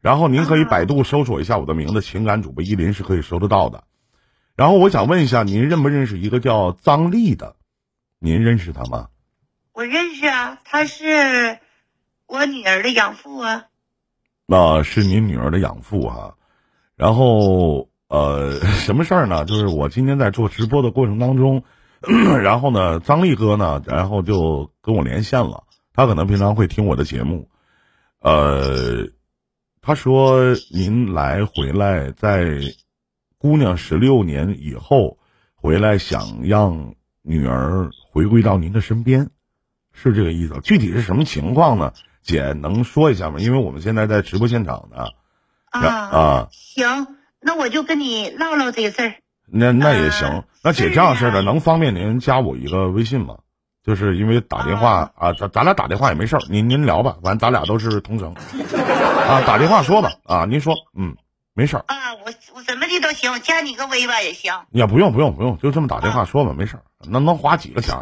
[0.00, 3.84] 然后您可以百度搜索一下我的名字“情感主播依林”是可以搜得到的。
[4.56, 7.54] 然后我想问一下，您认不认识一个叫张丽的？
[8.18, 9.08] 您认识她吗？
[9.72, 11.58] 我认识啊，她是
[12.26, 13.66] 我女儿的养父啊。
[14.46, 16.34] 那是您女儿的养父哈。
[16.96, 17.88] 然后。
[18.08, 19.44] 呃，什么事儿呢？
[19.44, 21.62] 就是我今天在做直播的过程当中，
[22.42, 25.64] 然后呢，张力哥呢，然后就跟我连线了。
[25.92, 27.48] 他可能平常会听我的节目，
[28.20, 29.08] 呃，
[29.80, 32.60] 他说您来回来，在
[33.36, 35.18] 姑娘十六年以后
[35.56, 39.30] 回来，想让女儿回归到您的身边，
[39.92, 40.60] 是这个意思。
[40.62, 41.92] 具体是什么情况呢？
[42.22, 43.40] 姐能说一下吗？
[43.40, 45.06] 因为我们现在在直播现场呢。
[45.70, 47.08] 啊啊，行。
[47.40, 49.14] 那我就跟你唠唠这个事儿。
[49.50, 50.44] 那那也行。
[50.62, 53.36] 那姐这样式的，能方便您加我一个微信吗？
[53.84, 61.16] 就是因为打电话啊，咱咱俩打电话也没事儿，您您聊吧，完咱俩都是同城啊，打电话说吧啊，您说，嗯，
[61.54, 64.52] 没事儿啊，我我怎么的都行，我加你个微吧也行。
[64.72, 67.96] 也不用不用不用，就这么打电话说吧，没事儿，能能花几个钱？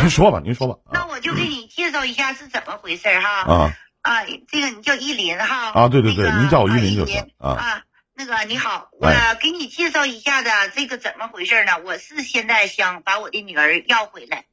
[0.00, 0.76] 您说吧，您说吧。
[0.90, 3.52] 那我就给你介绍一下是怎么回事哈。
[3.52, 3.72] 啊。
[4.02, 7.50] 啊，这个你叫依林哈啊，对对对，您叫我依林就行啊。
[7.50, 7.82] 啊，
[8.20, 11.78] 那个你好，我给你介绍一下子这个怎么回事呢？
[11.82, 14.44] 我是现在想把我的女儿要回来，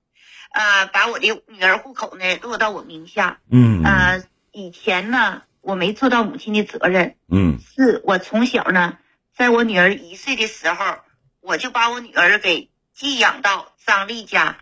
[0.54, 3.40] 呃，把我的女儿户口呢落到我名下。
[3.52, 7.18] 嗯呃，以前呢我没做到母亲的责任。
[7.30, 9.00] 嗯，是我从小呢，
[9.36, 11.00] 在我女儿一岁的时候，
[11.42, 14.60] 我就把我女儿给寄养到张丽家。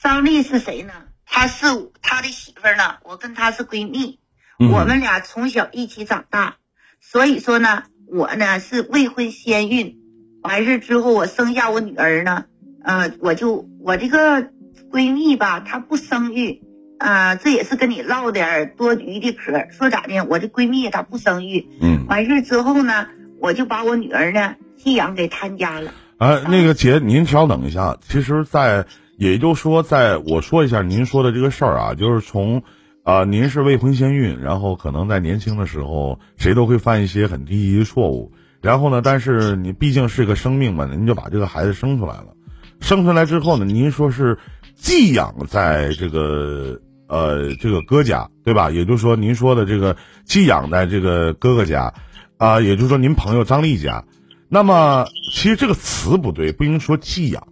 [0.00, 0.94] 张丽是谁呢？
[1.26, 1.66] 她是
[2.00, 4.18] 她的媳妇呢，我跟她是闺蜜。
[4.58, 6.56] 我们俩从小一起长大，
[7.02, 9.98] 所以说呢，我呢是未婚先孕，
[10.42, 12.44] 完事之后我生下我女儿呢，
[12.82, 14.42] 呃，我就我这个
[14.90, 16.62] 闺蜜吧，她不生育，
[16.98, 19.66] 啊，这也是跟你唠点多余的嗑。
[19.70, 20.24] 说咋的？
[20.24, 23.08] 我这闺蜜她不生育，嗯，完事之后呢，
[23.40, 25.92] 我就把我女儿呢寄养给他家了。
[26.18, 28.86] 啊，那个姐，您稍等一下，其实，在
[29.18, 32.62] 也就说，在我说一下您说的这个事儿啊，就是从。
[33.06, 38.32] 啊，您是未婚先孕，然后可能在年轻的时候，谁都会犯一些很低级的错误。
[38.60, 42.34] 然后呢，但是你毕竟是个生命嘛，您就把这个孩子生出来了。
[42.80, 44.36] 生出来之后呢，您说是
[44.74, 48.72] 寄养在这个呃这个哥家，对吧？
[48.72, 51.94] 也就是说，您说的这个寄养在这个哥哥家，
[52.38, 54.02] 啊，也就是说您朋友张丽家。
[54.48, 57.46] 那么其实这个词不对，不应说寄养。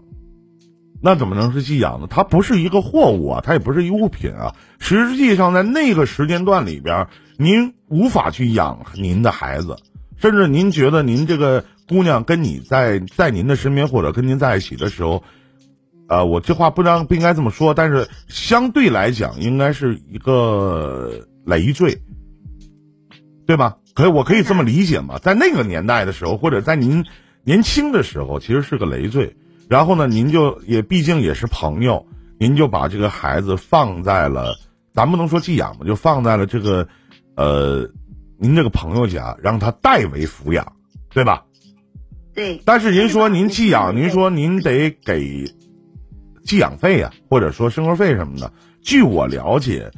[1.00, 2.06] 那怎么能是寄养呢？
[2.08, 4.54] 它不是一个货物啊，它也不是一物品啊。
[4.84, 9.78] 实际上，在那个时间段里边，您无法去养您的孩子，
[10.18, 15.22] 甚至您觉得您这个姑娘跟你在在您的身边或者跟您在一起的时候，
[16.06, 21.98] 啊，我这话不知道不应该这么说，但是相对来讲，应该是一个累赘，
[23.46, 23.78] 对吧？
[23.94, 25.18] 可以，我可以这么理解吗？
[25.18, 27.06] 在那个年代的时候，或者在您
[27.42, 29.34] 年轻的时候，其实是个累赘。
[29.66, 32.06] 然后呢，您就也毕竟也是朋友，
[32.38, 34.58] 您就把这个孩子放在了，
[34.94, 36.86] 咱不能说寄养吧，就放在了这个，
[37.34, 37.90] 呃，
[38.38, 40.72] 您这个朋友家，让他代为抚养，
[41.10, 41.44] 对吧？
[42.32, 42.62] 对。
[42.64, 45.52] 但是您说您寄养，您说您得给
[46.44, 48.52] 寄养费呀，或者说生活费什么的。
[48.82, 49.90] 据我了解，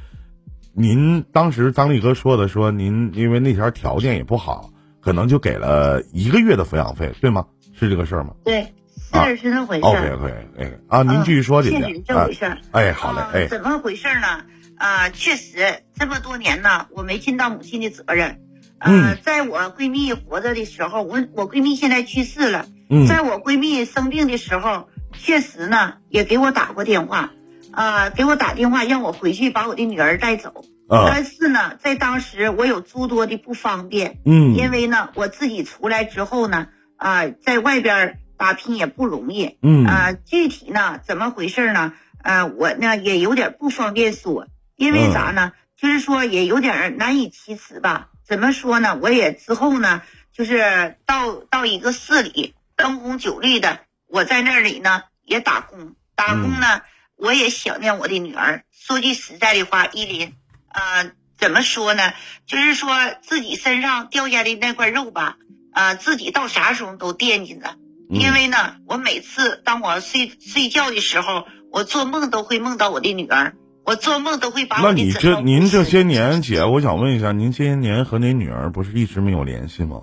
[0.73, 7.45] 您当时张力哥说的，说您因为那条条件也不好，可能就给了一个月的抚养费，对吗？
[7.79, 8.33] 是这个事儿吗？
[8.45, 8.73] 对，
[9.13, 9.85] 是是那回事。
[9.85, 12.03] OK OK，哎啊，您继续说，姐姐确实。
[12.07, 12.59] 这回事儿。
[12.71, 14.45] 哎，好嘞，啊哎，怎么回事呢？
[14.77, 18.41] 啊，确实这么多年呢，我没尽到母亲的责任。
[18.79, 22.67] 呃，嗯在我闺蜜活着的时候，我我闺蜜现在去世了。
[22.89, 27.33] 嗯在我闺蜜生病的时候，确实呢也给我打过电话，
[27.73, 30.65] 啊、给我打电话让我回去把我的女儿带走。
[30.89, 39.59] 啊，但是呢，在当时我有诸多的不方便，嗯，因为呢我自己出来之后呢，啊、在外边打拼也不容易。
[39.63, 41.95] 嗯啊、具体呢怎么回事呢？
[42.23, 45.53] 呃，我呢也有点不方便说，因为啥呢？
[45.77, 48.09] 就是说也有点难以启齿吧。
[48.25, 48.99] 怎么说呢？
[49.01, 56.83] 我也之后呢，就是到到一个市里灯红酒绿的，我在那里呢也打工，打工呢、
[57.17, 58.65] 我也想念我的女儿。
[58.73, 60.35] 说句实在的话，依林，
[60.69, 62.13] 呃，怎么说呢？
[62.47, 65.37] 就是说自己身上掉下的那块肉吧，
[65.73, 67.77] 呃，自己到啥时候都惦记着。
[68.09, 73.57] 嗯因为呢，我每次当我睡睡觉的时候，我做梦都会梦到我的女儿，
[73.87, 80.03] 我做梦都会把那你这您这些年，姐，我想问一下，您这些年和您女儿不是一直没有联系吗？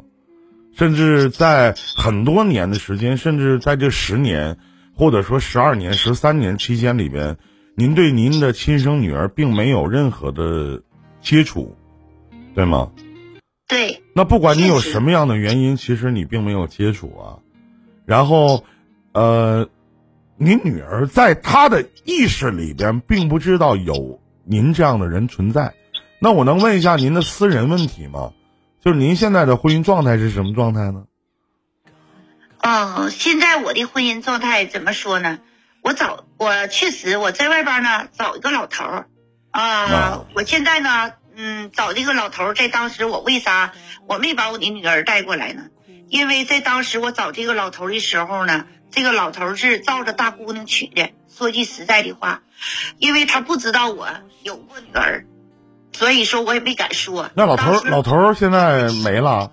[0.75, 4.57] 甚至在很多年的时间，甚至在这十年
[4.95, 7.37] 或者说十二年、十三年期间里边，
[7.75, 10.81] 您对您的亲生女儿并没有任何的
[11.21, 11.75] 接触，
[12.55, 12.89] 对吗？
[13.67, 17.43] 对那不管你有什么样的原因，其实你并没有接触啊。
[18.05, 18.63] 然后，
[19.13, 19.67] 呃，
[20.43, 25.73] 您女儿在她的意识里边并不知道有您这样的人存在。
[26.19, 28.33] 那我能问一下您的私人问题吗？
[28.83, 31.05] 就是您现在的婚姻状态是什么状态呢？
[32.61, 35.39] 哦，现在我的婚姻状态怎么说呢？
[35.81, 39.07] 我找我确实我在外边呢找一个老头儿，
[39.51, 43.73] 啊、啊我现在呢，嗯，找这个老头儿，在当时我为啥
[44.07, 45.63] 我没把我的女儿带过来呢？
[46.09, 51.09] 因为在当时我找这个老头儿的时候呢，这个老头是照着大姑娘娶的。
[51.35, 52.43] 说句实在的话，
[52.99, 54.07] 因为他不知道我
[54.43, 55.25] 有过女儿，
[55.91, 57.31] 所以说我也没敢说。
[57.33, 59.49] 那老头老头现在没了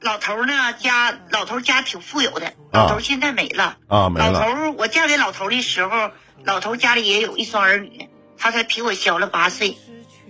[0.00, 3.78] 老头呢家老头家挺富有的，老头现在没了。
[3.88, 6.12] 啊，没了老头，我嫁给老头的时候，
[6.44, 9.76] 老头家里也有一双儿女，他才比我小了八岁，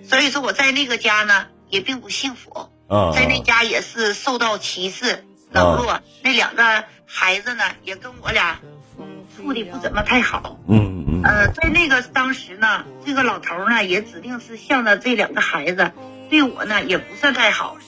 [0.09, 6.01] 所以说我在那个家呢也并不幸福，啊在那家也是受到歧视、冷落。
[6.23, 6.85] 那两个
[7.17, 8.59] 孩子呢也跟我俩
[8.99, 10.59] 嗯处的不怎么太好。
[10.69, 15.93] 嗯嗯呃，在那个当时呢，这个老头呢也指定是向着这两个孩子，
[16.29, 17.79] 对我呢也不算太好。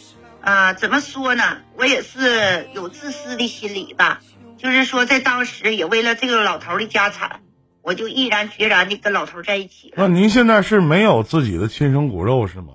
[0.41, 1.59] 啊、怎么说呢？
[1.77, 4.21] 我也是有自私的心理吧，
[4.59, 7.41] 就是说在当时也为了这个老头的家产，
[7.83, 10.07] 我就毅然决然的跟老头在一起那。
[10.07, 12.75] 您现在是没有自己的亲生骨肉是吗？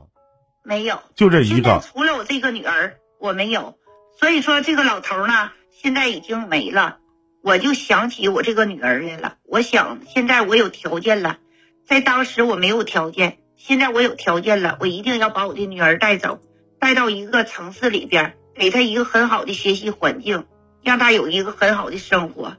[0.65, 3.77] 没有，就这一个除了我这个女儿，我没有。
[4.19, 6.99] 所以说这个老头儿呢，现在已经没了。
[7.41, 9.37] 我就想起我这个女儿来了。
[9.47, 11.39] 我想现在我有条件了，
[11.87, 16.39] 在当时我没有条件，现在我有条件了，我一定要把我的女儿带走，
[16.77, 20.45] 带到一个城市里边，给她一个很好的学习环境，
[20.83, 22.57] 让她有一个很好的生活。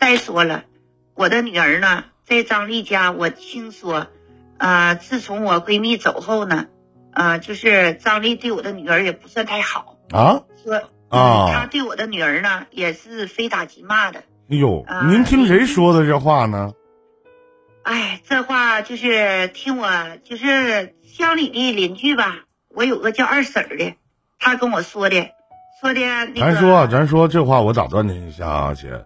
[0.00, 0.64] 再说了，
[1.14, 4.08] 我的女儿呢，在张丽家，我听说，
[4.58, 6.66] 呃，自从我闺蜜走后呢，
[7.12, 10.42] 呃，就是张丽对我的女儿也不算太好，啊？
[10.64, 14.20] 说，啊嗯，她对我的女儿呢也是非打即骂的。
[14.50, 16.72] 哎呦啊，您听谁说的这话呢？
[17.82, 19.88] 哎，这话就是听我
[20.24, 23.94] 就是乡里的邻居吧，我有个叫二婶的，
[24.38, 25.30] 她跟我说的，
[25.80, 26.40] 说的那个。
[26.40, 29.04] 咱说，咱说这话，我打断您一下啊，姐。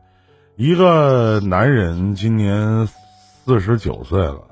[0.57, 4.43] 一个男人今年四十九岁了，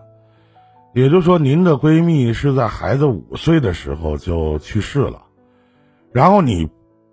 [0.95, 5.23] 也就是说，您的闺蜜是在孩子五岁的时候就去世了，
[6.13, 6.69] 然后你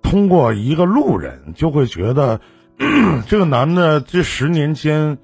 [0.09, 2.41] 通过一个路人就会觉得，
[3.29, 5.19] 这个男的这十年间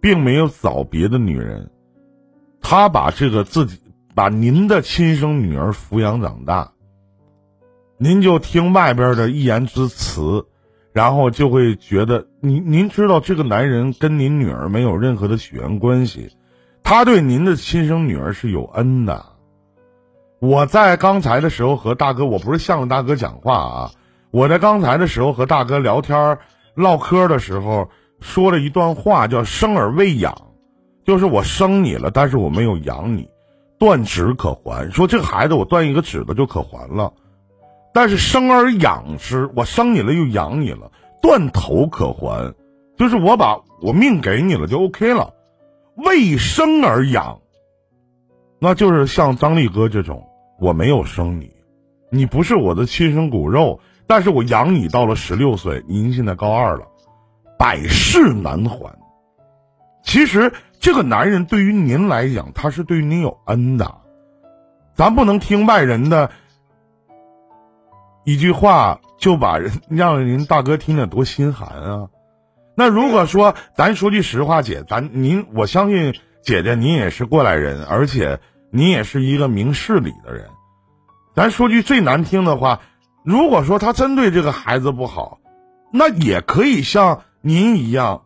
[0.00, 1.68] 并没有找别的女人，
[2.60, 3.80] 他把这个自己
[4.14, 6.70] 把您的亲生女儿抚养长大，
[7.98, 10.46] 您就听外边的一言之词，
[10.92, 16.30] 然后就会觉得您您知道这个男人跟您女儿没有任何的血缘关系，
[16.84, 19.26] 他对您的亲生女儿是有恩的。
[20.38, 23.90] 我在刚才的时候和大哥，我不是向着大哥讲话啊，
[24.30, 26.38] 我在刚才的时候和大哥聊天
[26.74, 30.34] 唠嗑的时候说了一段话，叫“生而未养”，
[31.04, 33.28] 就是我生你了，但是我没有养你，
[33.78, 34.90] 断指可还。
[34.92, 37.12] 说这个孩子我断一个指头就可还了。
[37.92, 42.54] 但是生而养之，我生你了又养你了，断头可还，
[42.96, 45.34] 就是我把我命给你了就 OK 了。
[45.96, 47.40] 为生而养，
[48.60, 50.24] 那就是像张力哥这种，
[50.60, 51.50] 我没有生你，
[52.12, 56.84] 你不是我的亲生骨肉，但是我养你到了十六岁，您现在高二了，
[57.56, 58.92] 百世难还。
[60.02, 63.98] 其实这个男人对于您来讲，他是对于您有恩的，
[64.96, 66.28] 咱不能听外人的
[68.24, 72.08] 一句话就把人让您大哥听着多心寒啊。
[72.74, 78.40] 那如果说咱说句实话，姐，咱您我相信姐姐您也是过来人，而且
[78.72, 80.48] 您也是一个明事理的人。
[81.32, 82.80] 咱说句最难听的话，
[83.24, 85.38] 如果说他真对这个孩子不好，
[85.92, 88.22] 那也可以像您一样。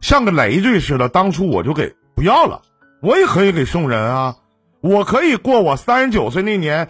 [0.00, 2.62] 像个累赘似的，当初我就给不要了，
[3.02, 4.36] 我也可以给送人啊，
[4.80, 6.88] 我可以过我三十九岁那年，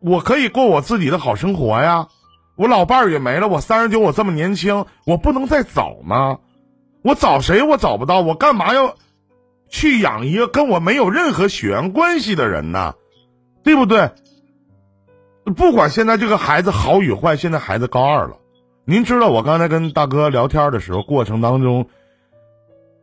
[0.00, 2.08] 我可以过我自己的好生活呀。
[2.56, 6.38] 我老伴儿也没了，我三十九，我这么年轻，我不能再找吗？
[7.02, 7.62] 我找谁？
[7.62, 8.96] 我找不到，我干嘛要
[9.70, 12.94] 去养一个跟我没有任何血缘关系的人呢？
[13.62, 14.10] 对不对？
[15.54, 18.36] 不管现在这个孩子好与坏，现在孩子高二了，
[18.84, 21.86] 您知道我刚才跟大哥聊天的时候，过程当中。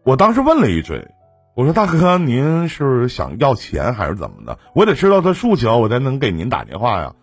[0.03, 1.05] 我当时问了一嘴，
[1.53, 4.57] 我说：“大哥，您是想要钱还是怎么的？
[4.73, 7.13] 我得知道他诉求，我才能给您打电话呀。”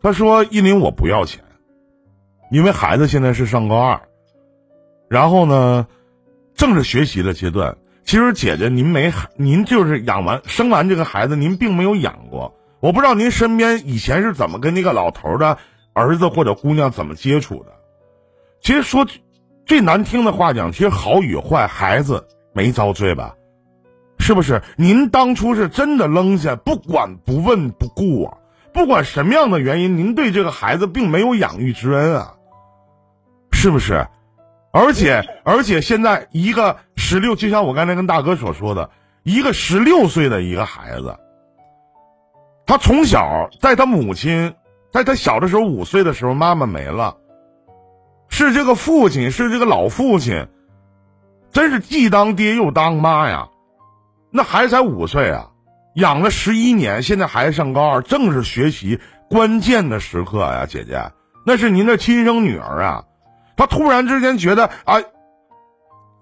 [0.00, 1.42] 他说：“依林，我不要钱，
[2.52, 4.02] 因为孩子现在是上高二，
[5.08, 5.88] 然后呢，
[6.54, 7.76] 正是学习的阶段。
[8.04, 12.54] 其实姐姐，您没您就是养完生完这个孩子，您并没有养过。
[12.82, 15.56] 我不知道您身边以前是怎么跟那个老头的
[15.94, 17.72] 儿子或者姑娘怎么接触的。
[18.60, 19.06] 其实说。”
[19.64, 23.36] 最难听的话讲，其实好与坏，孩子没遭罪吧？
[24.18, 24.60] 是不是？
[24.76, 28.36] 您当初是真的扔下，不管不问不顾啊！
[28.74, 32.34] 不管什么样的原因，您对这个孩子并没有养育之恩啊！
[33.52, 34.04] 是不是？
[34.72, 38.90] 而且而且现在一个十六，就像我刚才跟大哥所说的，
[39.22, 41.16] 一个十六岁的一个孩子，
[42.66, 44.54] 他从小在他母亲，
[44.92, 47.16] 在他小的时候五岁的时候，妈妈没了。
[48.28, 50.48] 是这个父亲，是这个老父亲，
[51.52, 53.48] 真是既当爹又当妈呀！
[54.30, 55.50] 那孩子才五岁啊，
[55.96, 58.98] 养了十一年，现在孩子上高二，正是学习
[59.28, 61.12] 关键的时刻呀，姐姐，
[61.44, 63.04] 那是您的亲生女儿啊！
[63.54, 65.02] 他突然之间觉得啊，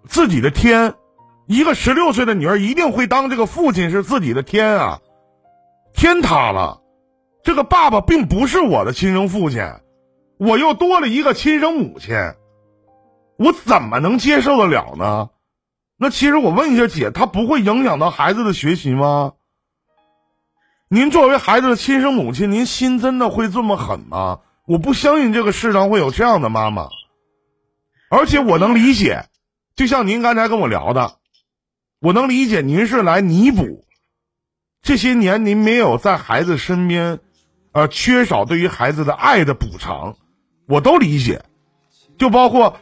[0.08, 0.94] 自己的天，
[1.46, 4.98] 一个十六岁的女儿一定会当这个父亲是自己的天啊！
[5.92, 6.80] 天塌了，
[7.42, 9.62] 这个爸爸并不是我的亲生父亲。
[10.38, 12.16] 我又多了一个亲生母亲，
[13.36, 15.28] 我怎么能接受得了呢？
[15.98, 19.34] 那其实我问一下姐，他不会影响到孩子的学习吗？
[20.88, 24.40] 您作为孩子的亲生母亲，您心真的会这么狠吗？
[24.66, 26.88] 我不相信这个世上会有这样的妈妈，
[28.08, 29.26] 而且我能理解，
[29.76, 31.16] 就像您刚才跟我聊的，
[32.00, 33.84] 我能理解您是来弥补
[34.82, 37.20] 这些年您没有在孩子身边，
[37.72, 40.16] 呃，缺少对于孩子的爱的补偿。
[40.66, 41.42] 我都理解，
[42.18, 42.78] 就包括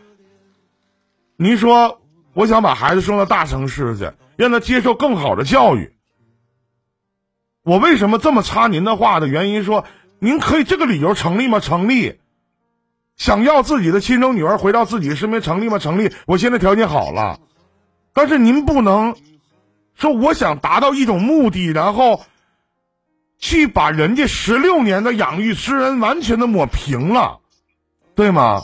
[1.37, 2.01] 您说，
[2.35, 5.93] 我想把孩子送到大城市去，让他接受更好的教育。
[7.65, 9.85] 我为什么这么插您的话的原因说，
[10.21, 11.61] 您可以这个理由成立吗？
[11.61, 12.19] 成立。
[13.17, 15.79] 想要自己的亲生女儿回到自己身边成立吗？
[15.79, 16.13] 成立。
[16.27, 17.41] 我现在条件好了，
[18.15, 19.17] 但是您不能
[19.99, 22.25] 说我想达到一种目的，然后
[23.39, 27.41] 去把人家十六年的养育之恩完全的抹平了。
[28.15, 28.63] 对吗？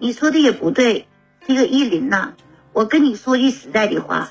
[0.00, 1.06] 你说的也不对，
[1.46, 2.34] 这个依林呐，
[2.72, 4.30] 我跟你说句实在的话，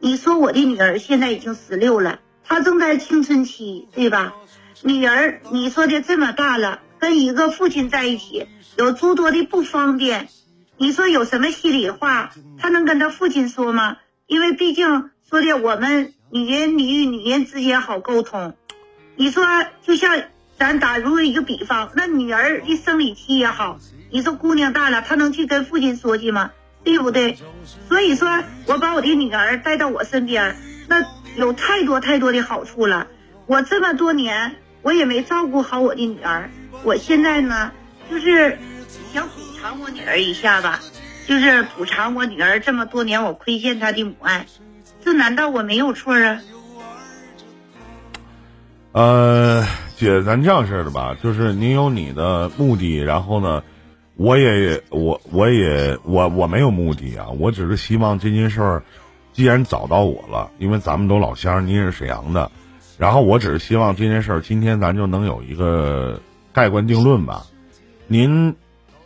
[0.00, 4.34] 你说我的女儿现在已经十六了，她正在青春期，对吧？
[4.82, 8.46] 女儿，你说的这么大了，跟一个父亲在一起，
[8.76, 10.28] 有诸多的不方便，
[10.78, 13.98] 你说有什么心里话，她能跟她父亲说吗？
[14.26, 18.54] 因为毕竟说的我们女人你与女人之间好沟通，
[19.16, 19.44] 你说
[19.82, 20.24] 就像。
[20.56, 23.80] 咱打如一个比方，那女儿的生理期也好，
[24.12, 26.52] 你说姑娘大了，她能去跟父亲说去吗？
[26.84, 27.36] 对不对？
[27.88, 30.56] 所以说，我把我的女儿带到我身边，
[30.86, 31.04] 那
[31.34, 33.08] 有太多太多的好处了。
[33.46, 36.48] 我这么多年，我也没照顾好我的女儿，
[36.84, 37.72] 我现在呢，
[38.08, 38.56] 就是
[39.12, 40.80] 想补偿我女儿一下吧，
[41.26, 44.46] 就是补偿我女儿这么多年我亏欠她的母爱，
[45.04, 46.40] 这难道我没有错啊？
[48.92, 49.66] 呃。
[49.96, 53.62] 姐，咱这样式的吧，就是您有你的目的，然后呢，
[54.16, 58.82] 我也我我也我我没有目的啊，我只是希望这件事儿，
[59.32, 62.50] 既然找到我了，因为咱们都老乡，您是沈阳的，
[62.98, 66.20] 然后我只是希望这件事儿今天咱就能有一个
[66.52, 67.44] 盖棺定论吧。
[68.08, 68.56] 您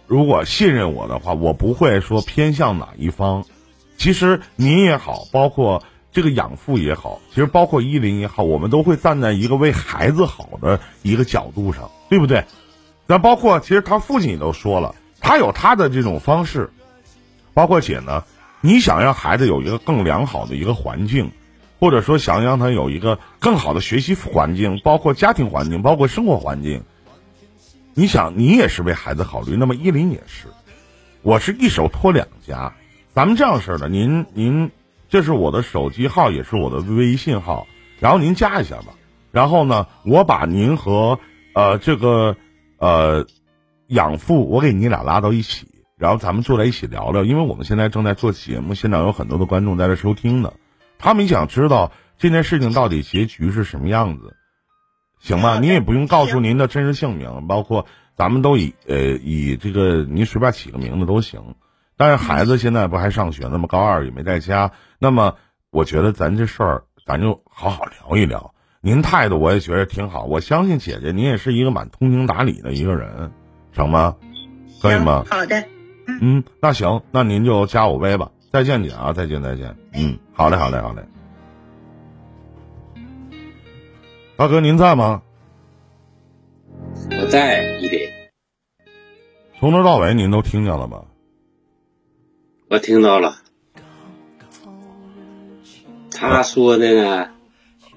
[0.08, 3.44] 如果信任我的话，我不会说偏向哪一方。
[3.96, 5.84] 其实您也好，包括。
[6.10, 12.44] 这个养父也好，其实包括依林也好，我们都会站在一个为孩子好的一个角度上，对不对？
[13.06, 16.70] 那包括其实他父亲也都说了，他有他的这种方式。
[17.52, 18.24] 包括姐呢，
[18.62, 21.30] 你想让孩子有一个更良好的一个环境，
[21.78, 26.82] 或者说想让他有一个更好的学习环境，包括家庭环境，包括生活环境。
[27.98, 30.46] 你想，你也是为孩子考虑，那么依林也是，
[31.22, 32.72] 我是一手托两家。
[33.12, 34.70] 咱们这样式的，您您，
[35.08, 37.66] 这是我的手机号，也是我的微信号，
[37.98, 38.94] 然后您加一下吧。
[39.32, 41.18] 然后呢，我把您和
[41.54, 42.36] 呃这个
[42.76, 43.26] 呃
[43.88, 47.24] 养父，我给你俩拉到一起，然后咱们坐在一起聊聊。
[47.24, 50.52] 因为我们现在正在做节目，现场有很多的观众在这收听呢，
[51.00, 54.36] 他们想知道这件事情到底结局是什么样子，
[55.20, 55.58] 行吧？
[55.58, 61.54] 您也不用告诉您的真实姓名，包括咱们都以呃以这个您随便起个名字都行。
[61.96, 63.66] 但是孩子现在不还上学呢吗？
[63.68, 64.70] 高二也没在家。
[64.98, 65.34] 那么
[65.70, 68.54] 我觉得咱这事儿，咱就好好聊一聊。
[68.80, 73.32] 您态度我也觉得挺好，我相信姐姐您也是一个蛮通情达理的一个人，
[73.72, 74.14] 成吗？
[74.80, 75.24] 可以吗？
[75.28, 75.64] 好的。
[76.20, 78.30] 嗯，那行，那您就加我微吧。
[78.50, 79.12] 再见，姐啊！
[79.12, 79.76] 再见，再见。
[79.92, 81.02] 嗯，好嘞，好嘞，好嘞。
[84.38, 85.22] 大哥，您在吗？
[87.10, 88.30] 我在，一点。
[89.58, 91.02] 从头到尾您都听见了吧？
[92.70, 93.38] 我听到了，
[96.12, 97.30] 他说的呢，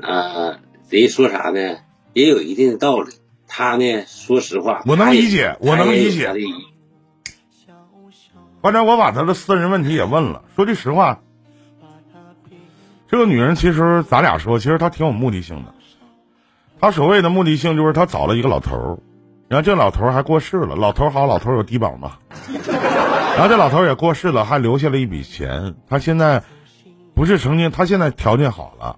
[0.01, 1.77] 啊，人说啥呢，
[2.13, 3.11] 也有一定的道理。
[3.47, 6.33] 他呢，说实话，我能理解，我能理解。
[8.63, 10.43] 刚才我把他的私人问题也问了。
[10.55, 11.21] 说句实话，
[13.07, 15.75] 这个女人其实咱俩说，其实她挺有目的性的。
[16.81, 18.97] 他所谓的目的性就是他找了一个老头儿，
[19.47, 20.75] 然后这老头儿还过世了。
[20.75, 22.13] 老头儿好，老头儿有低保嘛。
[23.37, 25.75] 然后这老头也过世了，还留下了一笔钱。
[25.87, 26.41] 他现在
[27.13, 28.97] 不是曾经，他现在条件好了。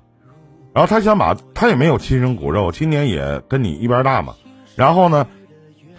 [0.74, 4.34] 然后他想把，他也没有亲生骨肉，今年也跟你一边大嘛。
[4.78, 5.28] 然后呢，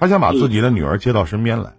[0.00, 1.70] 他想把自己的女儿接到身边来。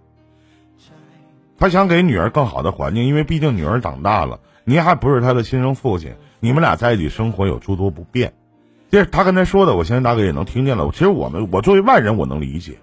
[1.58, 8.32] 他想给女儿更好的环境，因为毕竟女儿长大了，您还不是他的亲生父亲，你们俩在一起生活有诸多不便。
[8.90, 10.88] 这他刚才说的，我相信大哥也能听见了。
[10.92, 12.78] 其实我们，我作为外人，我能理解，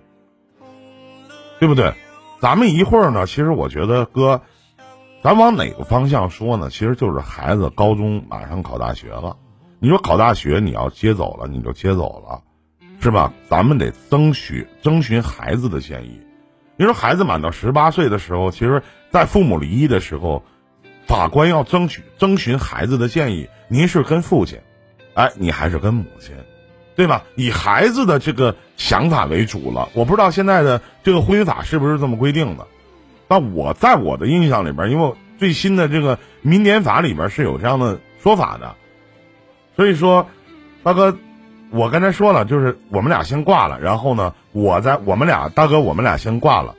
[1.59, 1.93] 对不对？
[2.41, 4.41] 咱们一会儿呢，其实我觉得哥，
[5.23, 6.69] 咱往哪个方向说呢？
[6.69, 9.37] 其实就是孩子高中马上考大学了，
[9.79, 12.41] 你说考大学你要接走了，你就接走了，
[12.99, 13.33] 是吧？
[13.47, 16.19] 咱们得争取征询孩子的建议。
[16.75, 20.43] 你说孩子满到十八岁的时候，其实，在父母离异的时候，
[21.07, 23.47] 法官要争取征询孩子的建议。
[23.69, 24.59] 您是跟父亲，
[25.13, 26.35] 哎，你还是跟母亲？
[26.95, 27.23] 对吧？
[27.35, 29.89] 以孩子的这个想法为主了。
[29.93, 32.67] 我不知道现在的这个婚姻法是不是这么规定的。
[33.27, 38.75] 那我在我的印象里边，因为最新的这个民典法里边是有这样的说法的。
[39.75, 40.27] 所以说，
[40.83, 41.17] 大哥，
[41.71, 46.75] 我刚才说了，就是我们俩先挂了，然后呢，我在我们俩大哥，我们俩先挂了。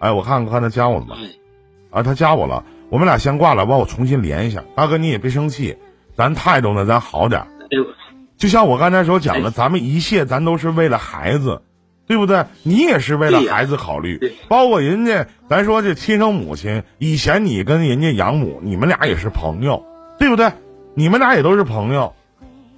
[0.00, 1.16] 哎，我看看他加我了吗？
[1.90, 2.64] 啊，他加我了。
[2.90, 4.64] 我们俩先挂了，完我重新连一下。
[4.74, 5.76] 大哥，你也别生气，
[6.16, 7.46] 咱态度呢，咱好点。
[8.36, 11.62] 就像我刚才所讲的，咱们一切咱都是为了孩子，
[12.06, 12.44] 对不对？
[12.64, 14.18] 你也是为了孩子考虑，
[14.48, 19.84] 包括人家，咱说这亲生母亲，以前你跟人家养母，你们俩也是朋友，
[20.18, 20.50] 对不对？
[20.94, 22.12] 你们俩也都是朋友，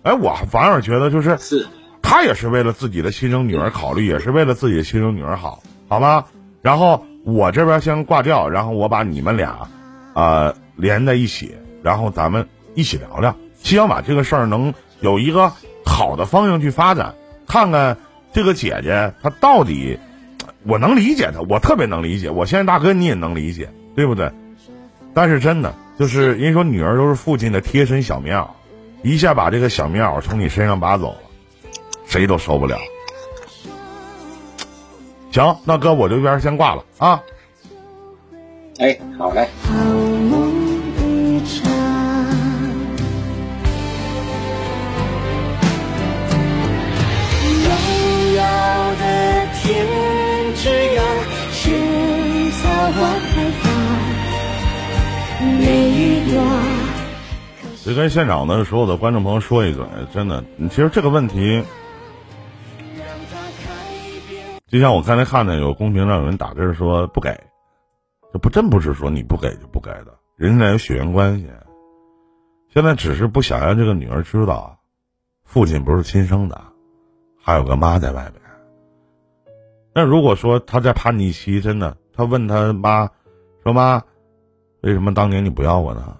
[0.02, 1.66] 哎，我反而觉得就是，是，
[2.02, 6.26] 他也是为了自己的亲生女儿考虑，也是为了自己的亲生女儿好，好吗？
[6.60, 9.66] 然后我这边先挂掉，然后我把你们俩，
[10.14, 14.74] 呃，连在一起，然后咱们一起聊聊，希望把这个事儿能。
[15.00, 15.52] 有一个
[15.84, 17.14] 好的方向去发展，
[17.46, 17.96] 看看
[18.32, 19.98] 这个姐姐她到底，
[20.64, 22.30] 我能理解她，我特别能理解。
[22.30, 24.30] 我现在大哥你也能理解，对不对？
[25.14, 28.48] 但是真的就是人说女儿都是父亲的贴身小棉袄，
[29.02, 31.18] 一下把这个小棉袄从你身上拔走了，
[32.06, 32.76] 谁都受不了。
[35.32, 37.22] 行，那哥我这边先挂了啊。
[38.78, 39.48] 哎，好嘞。
[57.84, 61.62] 就跟现场的所有的观众朋友说一嘴，真的，你其实这个问题，
[64.66, 67.38] 就像我刚才看的有公屏上有人打字说不给，
[68.32, 71.46] 这不真不是说你不给就不给的，人家有血缘关系，
[72.74, 74.80] 现在只是不想让这个女儿知道，
[75.44, 76.60] 父亲不是亲生的，
[77.40, 78.45] 还有个妈在外面。
[79.96, 83.08] 那如果说他在叛逆期，真的，他问他妈
[83.62, 84.02] 说妈，
[84.82, 86.14] 为什么当年你不要我呢？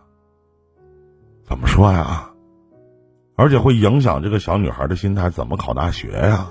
[1.44, 2.32] 怎么说呀？
[3.34, 6.48] 而且会影响这个小女孩的心态，怎么考大学呀？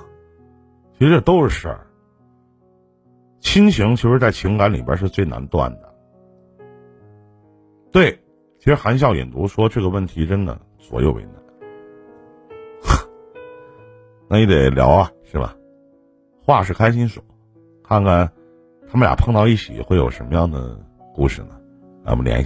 [1.00, 1.88] 其实这都是事儿。
[3.40, 5.96] 亲情其实，在情感里边是最难断的。
[7.92, 8.12] 对，
[8.60, 11.34] 其实含笑引毒说这个问题真的左右为难。
[14.30, 15.56] 那也得聊啊，是吧？
[16.46, 17.24] 话是开心说，
[17.84, 18.32] 看看
[18.88, 20.80] 他们俩碰到一起会有什么样的
[21.16, 21.60] 故事呢？
[22.04, 22.44] 来，我们连一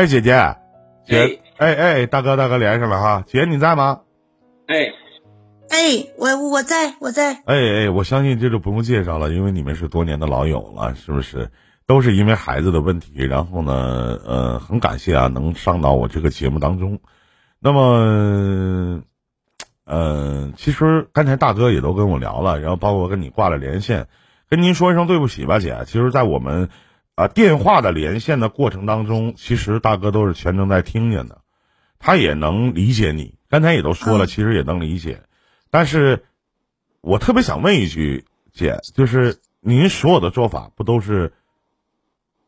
[0.00, 0.56] 哎，姐姐，
[1.04, 4.00] 姐，哎哎，大哥大哥连上了哈，姐你在吗？
[4.66, 4.94] 哎，
[5.68, 7.34] 哎，我我在我在。
[7.44, 11.50] 哎哎，我相信这就不用介绍了，因为你们是多年的老友了，是不是？
[11.84, 16.98] 都是因为孩子的问题，然后呢，呃，很感谢啊，能上到我这个节目当中。
[17.58, 19.02] 那么，
[19.84, 24.06] 呃，其实刚才大哥也都跟我聊了，然后包括跟你挂了连线，
[24.48, 25.76] 跟您说一声对不起吧，姐。
[25.84, 26.70] 其实，在我们。
[27.20, 31.42] 啊，电话的连线的过程当中，其实大哥都是全程在听见的，
[31.98, 33.34] 他也能理解你。
[33.50, 35.22] 刚才也都说了，其实也能理解。
[35.68, 36.24] 但是，
[37.02, 41.34] 我特别想问一句，姐，就是您所有的做法不都是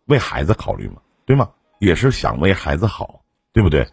[0.06, 1.02] 为孩子考虑吗？
[1.26, 1.50] 对吗？
[1.78, 3.90] 也是想为孩子好，对不对？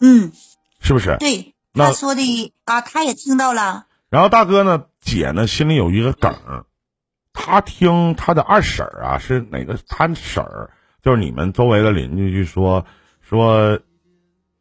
[0.00, 0.32] 嗯，
[0.80, 1.16] 是不是？
[1.20, 3.86] 对，他说的啊，他也听到了。
[4.08, 6.64] 然后大哥呢，姐呢，心里有一个梗。
[7.38, 9.78] 他听他的二婶儿啊，是哪个？
[9.86, 10.70] 他婶儿
[11.02, 12.84] 就是你们周围的邻居，就说
[13.20, 13.78] 说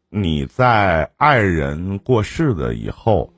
[0.10, 3.34] 你在爱人过世的以后，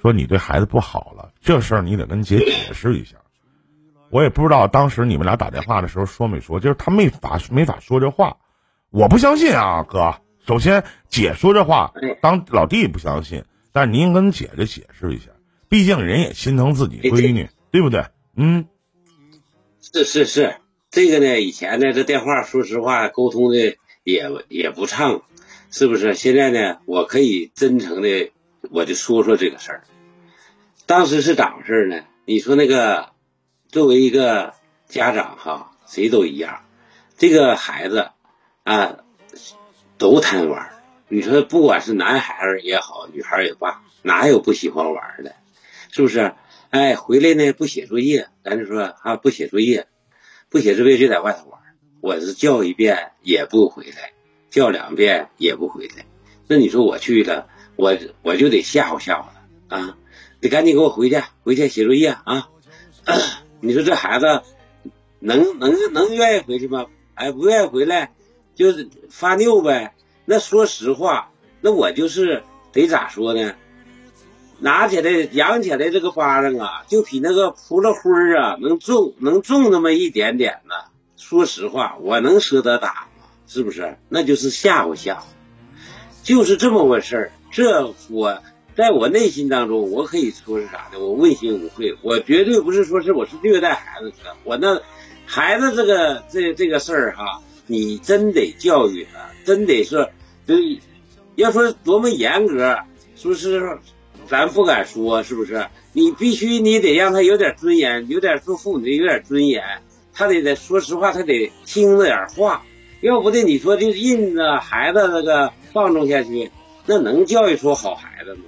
[0.00, 3.16] 说你对孩子不好了，这事儿你得跟姐解释一下。
[4.10, 8.36] 我也不知道当时你们俩打电话的时候说没说，就是他没法没法说这话。
[8.90, 10.14] 我不相信啊，哥。
[10.46, 15.32] 首先，姐说这话，当老弟不相信，但是您跟姐姐解释一下，
[15.68, 18.06] 毕竟人也心疼自己闺女，对不对？
[18.36, 18.66] 嗯。
[19.92, 20.56] 是是是，
[20.90, 25.22] 这个呢，以前呢，这电话说实话沟通的也也不畅，
[25.70, 26.14] 是不是？
[26.14, 28.32] 现在呢，我可以真诚的，
[28.70, 29.84] 我就说说这个事儿。
[30.86, 32.02] 当时是咋回事呢？
[32.24, 33.10] 你说那个，
[33.68, 34.54] 作为一个
[34.88, 36.64] 家长哈，谁都一样，
[37.16, 38.10] 这个孩子
[38.64, 38.98] 啊，
[39.98, 40.72] 都贪玩。
[41.08, 45.36] 你说不管是男孩儿也好，女孩儿也罢，哪有不喜欢玩的？
[45.92, 46.34] 是不是？
[46.76, 49.86] 哎，回来呢不写作业，咱就说啊，不写作业，
[50.50, 51.58] 不写作业就在外头玩。
[52.02, 54.12] 我是叫一遍也不回来，
[54.50, 56.04] 叫两遍也不回来。
[56.46, 59.24] 那你说我去了，我我就得吓唬吓唬
[59.70, 59.96] 他啊！
[60.42, 62.50] 得赶紧给我回去，回去写作业啊！
[63.60, 64.42] 你说这孩子
[65.18, 66.84] 能能能愿意回去吗？
[67.14, 68.12] 哎，不愿意回来，
[68.54, 69.94] 就是发拗呗。
[70.26, 73.54] 那说实话，那我就是得咋说呢？
[74.58, 80.74] 拿起来扬起来这个巴掌啊，就比那个扑了灰儿啊能重能重那么一点点呢。
[81.16, 83.26] 说实话，我能舍得打吗？
[83.46, 83.98] 是不是？
[84.08, 85.22] 那就是吓唬吓唬，
[86.22, 87.32] 就是这么回事儿。
[87.50, 88.42] 这我
[88.76, 91.00] 在我内心当中，我可以说是啥的？
[91.00, 94.36] 我问心无愧，我绝对不是说是我是虐待孩子的。
[94.44, 94.80] 我那
[95.26, 100.10] 孩子这个这这个事儿哈，你真得教育他，真得说，
[100.46, 100.54] 就
[101.34, 102.78] 要说多么严格，
[103.16, 103.78] 说是。
[104.28, 105.66] 咱不敢说，是不是？
[105.92, 109.62] 你必须你得让他有点尊严，有点做父母的有点尊严。
[110.12, 112.64] 他得得说实话，他得听着点话，
[113.00, 116.50] 要不的你说就印着孩子那个放纵下去，
[116.86, 118.44] 那能教育出好孩子吗？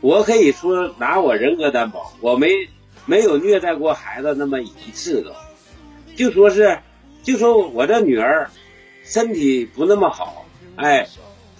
[0.00, 2.48] 我可以说拿我人格担保，我没
[3.06, 5.30] 没有虐待过孩子那么一次都。
[6.16, 6.78] 就说是，
[7.22, 8.50] 就说我这女儿
[9.04, 10.44] 身体不那么好，
[10.76, 11.06] 哎。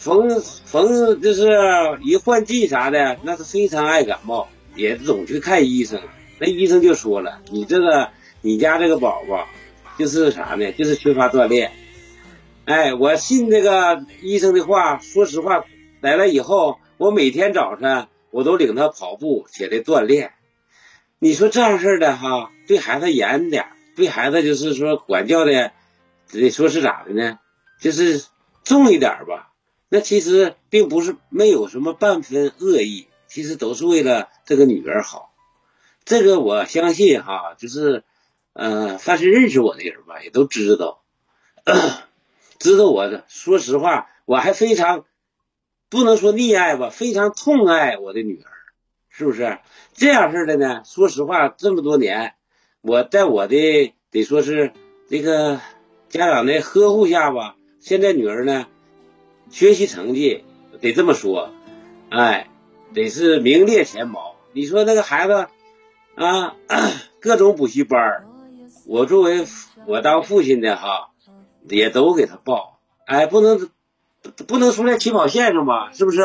[0.02, 1.48] 逢逢就是
[2.02, 6.00] 一换季啥的，那是非常爱感冒，也总去看医生。
[6.40, 8.08] 那医生就说了，你这个
[8.40, 9.46] 你家这个宝宝，
[9.96, 10.72] 就是啥呢？
[10.72, 11.70] 就是缺乏锻炼。
[12.64, 14.98] 哎，我信这个医生的话。
[14.98, 15.64] 说实话，
[16.00, 20.32] 来了以后，我每天早晨我都领他跑步起来锻炼。
[21.20, 25.70] 你说这样式的哈，对孩子严点，对孩子就是说管教的，
[26.32, 27.38] 得说是咋的呢？
[27.80, 28.24] 就是
[28.64, 29.50] 重一点吧。
[29.94, 35.34] 那其实并不是没有什么半分恶意，其实都是为了这个女儿好。
[36.06, 38.02] 这个我相信哈，就是，
[38.54, 41.02] 呃，凡是认识我的人吧，也都知道，
[42.58, 43.26] 知道我的。
[43.28, 45.04] 说实话，我还非常
[45.90, 48.50] 不能说溺爱吧，非常痛爱我的女儿。
[49.10, 49.58] 是不是？
[49.92, 50.84] 这样式的呢？
[50.86, 52.32] 说实话，这么多年，
[52.80, 54.72] 我在我的得说是
[55.10, 55.60] 这个
[56.08, 58.68] 家长的呵护下吧，现在女儿呢，
[59.52, 60.44] 学习成绩
[60.80, 61.50] 得这么说，
[62.08, 62.48] 哎，
[62.94, 64.34] 得是名列前茅。
[64.52, 65.46] 你说那个孩子
[66.16, 66.56] 啊，
[67.20, 68.24] 各种补习班，
[68.86, 69.46] 我作为
[69.86, 71.10] 我当父亲的哈，
[71.68, 73.68] 也都给他报，哎，不能
[74.48, 75.92] 不能输在起跑线上吧？
[75.92, 76.22] 是不是？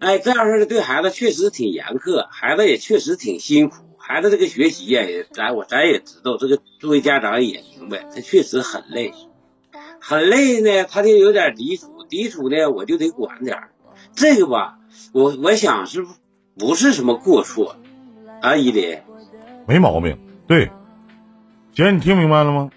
[0.00, 3.84] 哎，这样式的对孩子确实挺严苛，孩子也确实挺辛苦。
[3.98, 9.12] 孩子这个学习呀，也咱我咱也知道，这个作为家长也明白，他确实很累，
[10.08, 10.84] 很累呢。
[10.84, 13.70] 他就有点抵触，抵触呢，我就得管点儿。
[14.14, 14.78] 这个吧，
[15.12, 16.06] 我我想是
[16.56, 17.76] 不是什么过错
[18.40, 18.56] 啊？
[18.56, 19.02] 依林，
[19.66, 20.18] 没毛病。
[20.46, 20.70] 对，
[21.74, 22.70] 姐，你听明白了吗？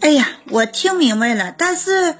[0.00, 2.14] 哎呀，我听明白了，但是。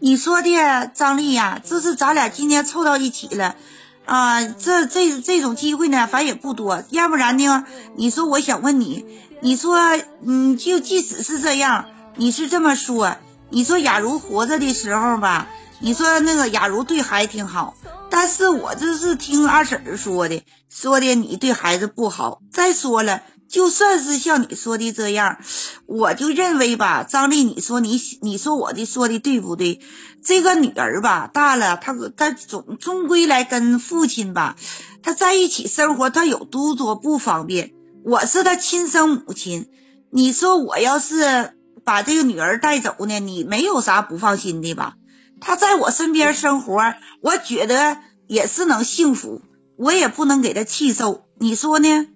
[0.00, 3.56] 你说的张丽呀，这是咱俩今天凑到一起了，
[4.04, 6.84] 啊，这这这种机会呢，反正也不多。
[6.90, 7.66] 要不然呢，
[7.96, 9.04] 你说我想问你，
[9.40, 9.78] 你说，
[10.24, 11.86] 嗯，就即使是这样，
[12.16, 13.16] 你是这么说，
[13.50, 15.48] 你说雅茹活着的时候吧，
[15.80, 17.76] 你说那个雅茹对孩子挺好，
[18.10, 22.40] 但是我这是听二婶说的，说的你对孩子不好。
[22.52, 23.22] 再说了。
[23.48, 25.38] 就算是像你说的这样，
[25.86, 29.80] 我就认为吧，张丽，你说你你说我的说的对不对？
[30.22, 34.56] 这个女儿吧，大了，她她总终归来跟父亲吧，
[35.02, 37.72] 她在一起生活，她有多多不方便。
[38.04, 39.68] 我是他亲生母亲，
[40.10, 44.96] 你说我要是把这个女儿带走呢，你没有啥不放心的吧？
[45.40, 49.42] 她在我身边生活，我觉得也是能幸福，
[49.76, 52.08] 我也不能给她气受，你说呢？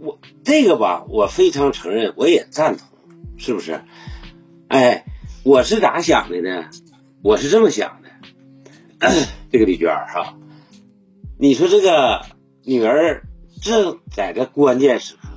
[0.00, 2.88] 我这个吧，我非常承认，我也赞同，
[3.38, 3.82] 是不是？
[4.68, 5.04] 哎，
[5.44, 6.70] 我是咋想的呢？
[7.22, 9.08] 我是这么想的，
[9.50, 10.34] 这个李娟哈，
[11.38, 12.26] 你说这个
[12.64, 13.22] 女儿
[13.62, 15.28] 正在这关键时刻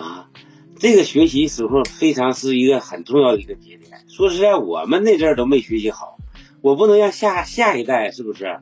[0.00, 0.30] 啊，
[0.78, 4.04] 这个学习时候非常是一个很重要的一个节点。
[4.08, 6.18] 说实在，我们那阵都没学习好，
[6.62, 8.60] 我不能让下下一代是不是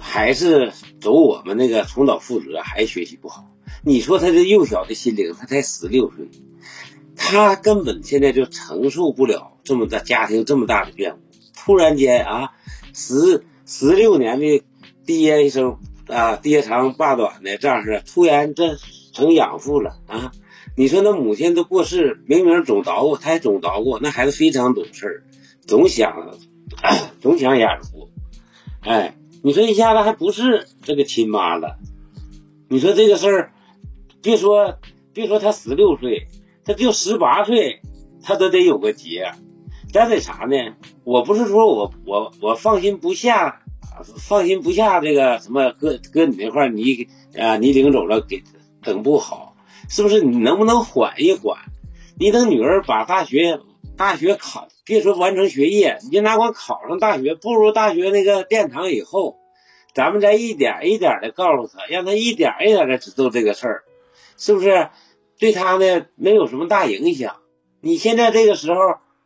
[0.00, 3.48] 还是走我们那个重蹈覆辙，还学习不好？
[3.82, 6.28] 你说他这幼小的心灵，他才十六岁，
[7.16, 11.20] 他根本现在就承受不了这么大家庭这么大的变故。
[11.56, 12.52] 突然间啊，
[12.94, 14.62] 十十六年的
[15.04, 15.80] 爹一声
[16.12, 18.76] 啊，爹长爸短的这样式，突然这
[19.12, 20.32] 成养父了啊！
[20.76, 25.24] 你说那母亲都过世，明明总捣鼓，他也总捣鼓，那孩子非常懂事
[25.66, 26.38] 总想
[27.20, 28.10] 总想养父。
[28.80, 31.78] 哎，你说一下子还不是这个亲妈了？
[32.68, 33.52] 你说这个事儿？
[34.22, 34.78] 别说，
[35.12, 36.28] 别说他十六岁，
[36.64, 37.80] 他就十八岁，
[38.22, 39.32] 他都得有个结。
[39.92, 40.74] 咱得啥呢？
[41.04, 43.61] 我不是说我我我放心不下，
[44.02, 48.42] 放心不下这个什么搁搁你那块你啊你领走了给
[48.82, 49.56] 整不好，
[49.88, 50.20] 是不是？
[50.22, 51.58] 你能不能缓一缓？
[52.18, 53.60] 你等女儿把大学
[53.96, 59.38] 大学考，别说完成学业，你就哪管考上大学，步入大学那个殿堂以后，
[59.94, 63.84] 咱们再一点一点的告诉他，让他一点一点的知道这个事儿。
[64.36, 64.88] 是不是
[65.38, 67.36] 对他呢没有什么大影响？
[67.80, 68.76] 你现在这个时候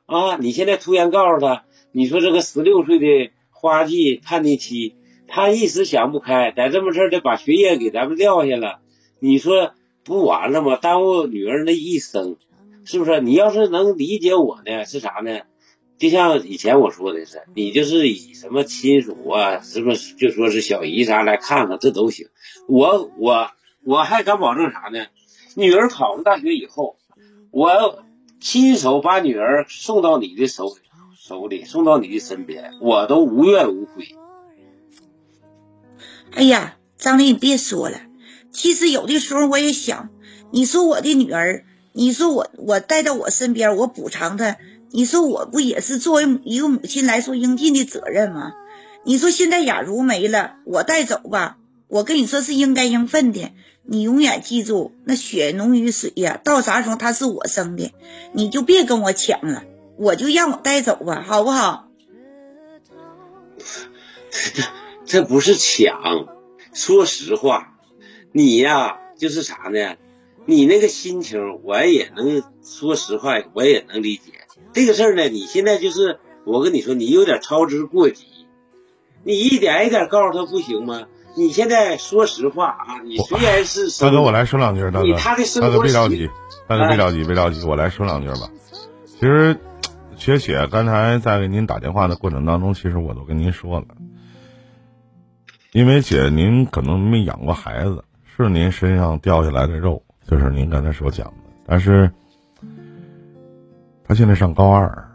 [0.07, 4.95] 啊，你现在突然告诉他，你说这个十六岁的花季叛逆期，
[5.27, 8.81] 他一时想不开，在这么事儿的把学业给咱们撂下了，
[9.19, 9.73] 你说
[10.05, 10.77] 不完了吗？
[10.77, 12.37] 耽误女儿那一生，
[12.85, 13.21] 是不是？
[13.21, 15.41] 你要是能理解我呢，是啥呢？
[15.99, 22.29] 就像以前我说的是，你就是以什么亲属啊，什么就说是小姨啥来看看，这都行。
[22.69, 23.51] 我我。
[23.89, 25.07] 我还敢保证啥呢？
[25.55, 26.97] 女儿考上大学以后，
[27.53, 28.03] 我
[28.41, 30.81] 亲手把女儿送到你的手里，
[31.29, 34.15] 手里送到你的身边，我都无怨无悔。
[36.31, 38.01] 哎呀，张丽，你别说了。
[38.53, 40.11] 其实有的时候我也想，
[40.53, 44.57] 你说我的女儿，你说我我带到我身边，我补偿她，
[44.93, 48.53] 你说我不也是作为一个母亲来说应尽的责任吗？
[49.03, 51.59] 你说现在雅茹没了，我带走吧，
[51.89, 53.51] 我跟你说是应该应分的。
[53.83, 57.93] 你永远记住，那血浓于水呀，到啥时候她是我生的，
[58.33, 59.65] 你就别跟我抢了，
[59.97, 61.89] 我就让我带走吧，好不好？
[64.31, 64.63] 这
[65.21, 66.27] 这不是抢，
[66.73, 67.75] 说实话，
[68.33, 69.97] 你呀就是啥呢？
[70.45, 74.33] 你那个心情我也能说实话，我也能理解。
[74.73, 78.27] 这个事儿呢，你现在就是我跟你说，你有点操之过急，
[79.25, 81.05] 你一点一点告诉他不行吗？
[81.37, 86.31] 你现在说实话啊，你虽然是大哥，我来说两句，大哥，大哥别着急，
[86.69, 88.49] 大哥别着急，别着急，我来说两句吧。
[89.07, 89.59] 其实，
[90.27, 93.87] 雪雪刚才在给您打电话的过程当中，其实我都跟您说了，
[95.71, 101.35] 因为姐您可能没养过孩子，是您身上掉下来的肉，就是您刚才所讲的。
[101.65, 102.11] 但是，
[104.03, 105.09] 他现在上高二，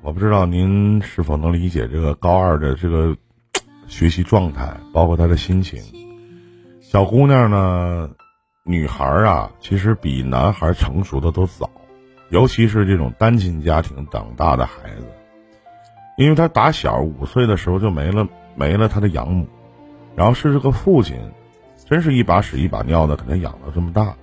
[0.00, 3.14] 我不知道您是否能理解这个高二的这个
[3.86, 5.78] 学习状态，包括他的心情。
[6.80, 8.08] 小姑娘呢，
[8.64, 11.70] 女孩啊，其实比男孩成熟的都早，
[12.30, 15.06] 尤其是这种单亲家庭长大的孩子，
[16.16, 19.46] 因为他打小五岁的时候就没了没了他的养母。
[20.14, 21.16] 然后是这个父亲，
[21.86, 24.14] 真是一把屎一把尿的给他养到这么大。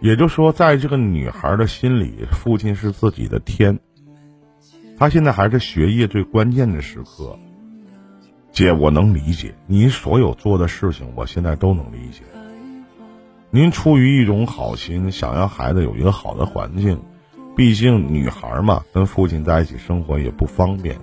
[0.00, 3.78] 也就是说，在这个女孩的心里，父亲是自己的天。
[4.98, 7.38] 他现在还是学业最关键的时刻。
[8.52, 12.22] 姐，我能理解你所有做的事情，我现在都能理解。
[13.54, 16.98] 您出于一种好心，想要孩子有一个好的环境，
[17.54, 20.98] 毕竟女孩嘛，跟父亲在一起生活也不方便，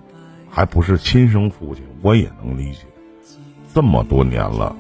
[0.49, 2.79] 还不是亲生父亲，我也能理解。
[3.71, 4.75] 这么多年了，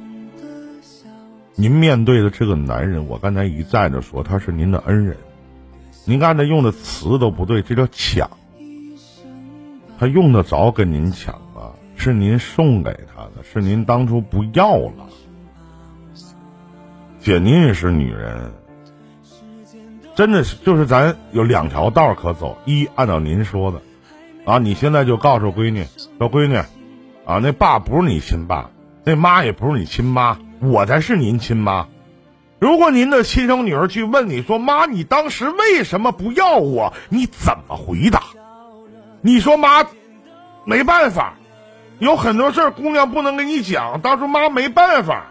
[1.53, 5.15] 您面对的这个男人，我刚才一再的说他是您的恩人，
[6.05, 8.27] 您刚才用的词都不对，这叫抢。
[9.99, 11.69] 他用得着跟您抢吗？
[11.95, 15.07] 是您送给他的，是您当初不要了。
[17.19, 18.53] 姐，您也是女人，
[20.15, 23.81] 真的是就是咱有两条道可走，一按照您说的，
[24.45, 25.85] 啊，你现在就告诉闺女，
[26.17, 26.55] 说闺女，
[27.25, 28.69] 啊，那爸不是你亲爸。
[29.05, 31.87] 那妈也不是你亲妈，我才是您亲妈。
[32.59, 38.21] 如果您的亲生女儿去问你说：“妈，你当时为什么不要我？”你怎么回答？
[39.21, 39.87] 你说：“妈，
[40.65, 41.35] 没办法，
[41.97, 44.01] 有很多事儿姑娘不能跟你讲。
[44.01, 45.27] 当初妈没办法，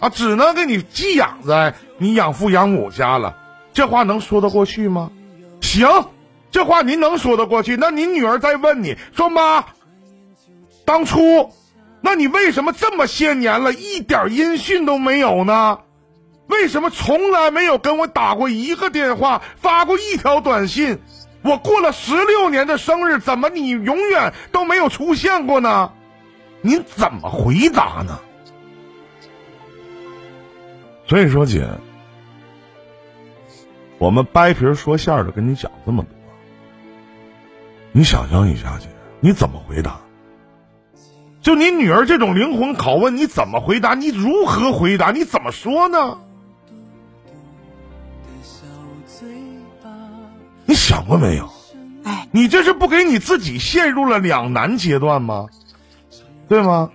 [0.00, 3.36] 啊，只能给你寄养在你养父养母家了。”
[3.72, 5.10] 这话能说得过去吗？
[5.60, 5.88] 行，
[6.50, 7.76] 这话您能说得过去。
[7.76, 9.64] 那您女儿再问你说：“妈，
[10.84, 11.52] 当初。”
[12.00, 15.80] 那你为什么这么些年了，一点音讯都没有呢？
[16.46, 21.00] 为什么从来没有跟我打过一个电话，发过一条短信？
[21.42, 25.92] 我过了十六年的生日，怎么你永远都没有出现过呢？
[26.62, 28.20] 您怎么回答呢？
[31.08, 31.66] 所以说，姐，
[33.96, 36.10] 我们掰皮说馅的跟你讲这么多，
[37.92, 38.86] 你想象一下，姐，
[39.18, 39.98] 你怎么回答？
[41.40, 43.94] 就你女儿这种灵魂拷问，你怎么回答？
[43.94, 45.10] 你如何回答？
[45.10, 46.18] 你怎么说呢？
[50.66, 51.48] 你想过没有？
[52.04, 55.46] 哎，你这是不给你自己陷入了两难阶段吗？
[56.48, 56.90] 对吗？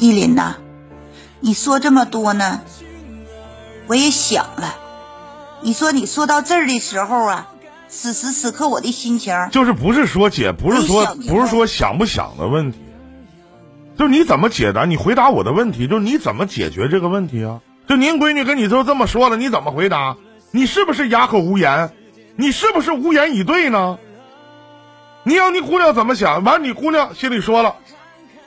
[0.00, 0.56] 依林呐，
[1.42, 2.62] 你说这么多呢，
[3.88, 4.76] 我也想了。
[5.60, 7.48] 你说你说到这儿的时候啊。
[7.94, 12.78] 此时此刻，我的心情就是不是说姐，不是说不是说想不想的问题，
[13.98, 14.86] 就是你怎么解答？
[14.86, 17.60] 你回答我的问题，就是你怎么解决这个问题啊？
[17.86, 20.16] 就您闺女跟你都这么说了，你怎么回答？
[20.52, 21.92] 你是不是哑口无言？
[22.36, 23.98] 你是不是无言以对呢？
[25.24, 26.42] 你让你姑娘怎么想？
[26.44, 27.76] 完，你姑娘心里说了，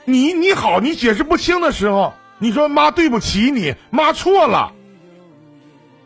[0.06, 4.72] 你你好，你解释不清的时候，你说妈对不起你，妈错了。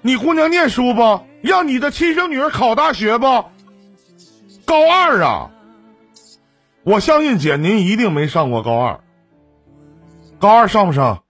[0.03, 1.20] 你姑娘念书不？
[1.43, 3.45] 让你的亲生女儿考大学不？
[4.64, 5.51] 高二啊！
[6.85, 9.01] 我相信姐，您一定没上过高二。
[10.39, 11.24] 高二上不上？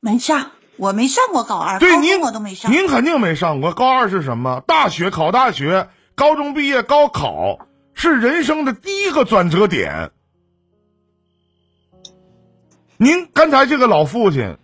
[0.00, 1.78] 没上，我没上过高二。
[1.78, 2.72] 对，您我都没上。
[2.72, 4.62] 您肯定没上过高二是什么？
[4.66, 7.58] 大学考大学，高中毕业高考
[7.92, 10.10] 是人生的第一个转折点。
[13.02, 14.58] 您刚才这个老父亲，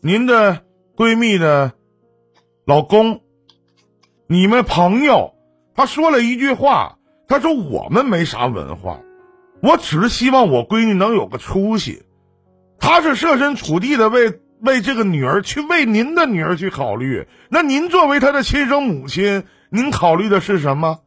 [0.00, 0.62] 您的
[0.96, 1.72] 闺蜜的
[2.64, 3.22] 老公。
[4.28, 5.34] 你们朋友，
[5.74, 9.00] 他说了一句话，他说我们没啥文化，
[9.60, 12.04] 我只是希望我闺女能有个出息。
[12.78, 17.26] 他是设身处地的为为这个女儿去为您的女儿去考虑。
[17.48, 21.00] 那您作为他的亲生母亲，您考虑的是什么？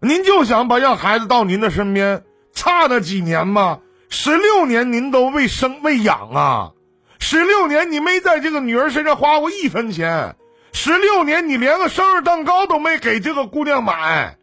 [0.00, 3.78] 您就想把让孩子到您的身边，差那几年吗？
[4.10, 6.72] 十六年您都为生为养啊，
[7.18, 10.36] 十六年你没在这个女儿身上花过一分钱。
[10.72, 14.36] 十六年，你连个生日蛋糕都没给这个姑娘买，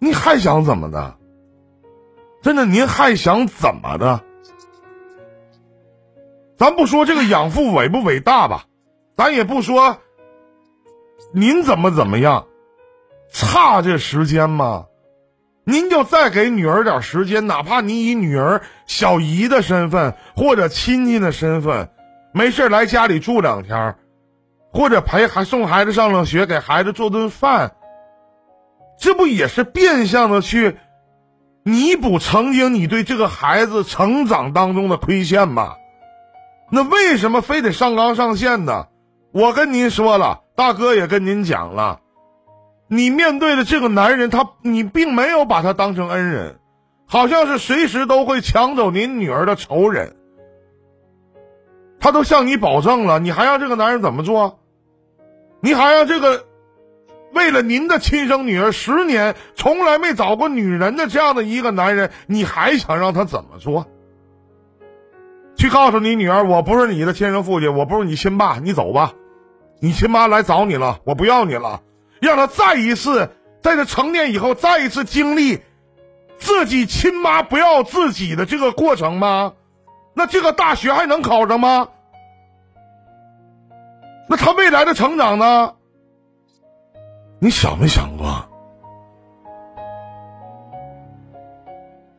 [0.00, 1.16] 你还想怎么的？
[2.42, 4.20] 真的，您还想怎么的？
[6.56, 8.64] 咱不说这个养父伟不伟大吧，
[9.16, 9.98] 咱也不说
[11.32, 12.48] 您怎么怎么样，
[13.32, 14.86] 差这时间吗？
[15.64, 21.88] 您就再给女儿点时间，哪怕你以女儿小姨的身份或者亲戚的身份，
[22.32, 23.96] 没事来家里住两天。
[24.74, 27.72] 或者陪孩送孩子上上学，给孩子做顿饭，
[28.98, 30.78] 这不也是变相的去
[31.62, 35.74] 弥补曾经你对这个孩子成长当中的亏欠吗？
[36.70, 38.86] 那为什么非得上纲上线呢？
[39.34, 42.00] 我跟您说了，大哥也跟您讲了，
[42.94, 46.58] 你面对的这个男人，他你并没有把他当成恩人，
[47.06, 50.14] 好像是随时都会抢走您女儿的仇人。
[51.98, 54.58] 他都向你保证了，你还让这个男人怎么做？
[55.62, 56.44] 你还让这个
[57.32, 63.86] 为了您的亲生女儿十年从来没找过女人的这样的一个男人，你还想让他怎么做？
[65.56, 69.14] 去告诉你女儿，我不是你的亲生父亲，我不是你亲爸，你走吧。
[69.80, 71.80] 你亲妈来找你了，我不要你了。
[72.22, 75.60] 让他再一次在他成年以后，再一次经历
[76.38, 79.54] 自己亲妈不要自己的这个过程吗？
[80.14, 81.88] 那这个大学还能考上吗？
[84.28, 85.74] 那他未来的成长呢？
[87.40, 88.48] 你想没想过？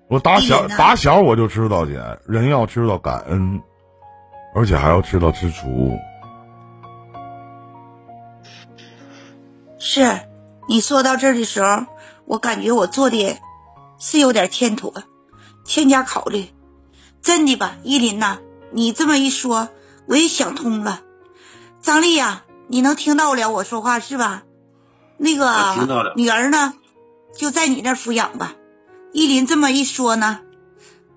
[0.09, 1.93] 我打小打小我就知道，姐，
[2.27, 3.61] 人要知道感恩，
[4.53, 5.97] 而且还要知道知足。
[9.85, 10.21] 是，
[10.69, 11.85] 你说到这儿的时候，
[12.23, 13.37] 我感觉我做的
[13.99, 14.93] 是有点欠妥，
[15.65, 16.47] 欠加考虑。
[17.21, 18.39] 真的吧，依林呐，
[18.71, 19.67] 你这么一说，
[20.07, 21.01] 我也想通了。
[21.81, 24.43] 张丽呀，你能听到了我说话是吧？
[25.17, 26.75] 那个女儿呢，
[27.35, 28.55] 就在你那抚养吧。
[29.11, 30.39] 依林这么一说呢，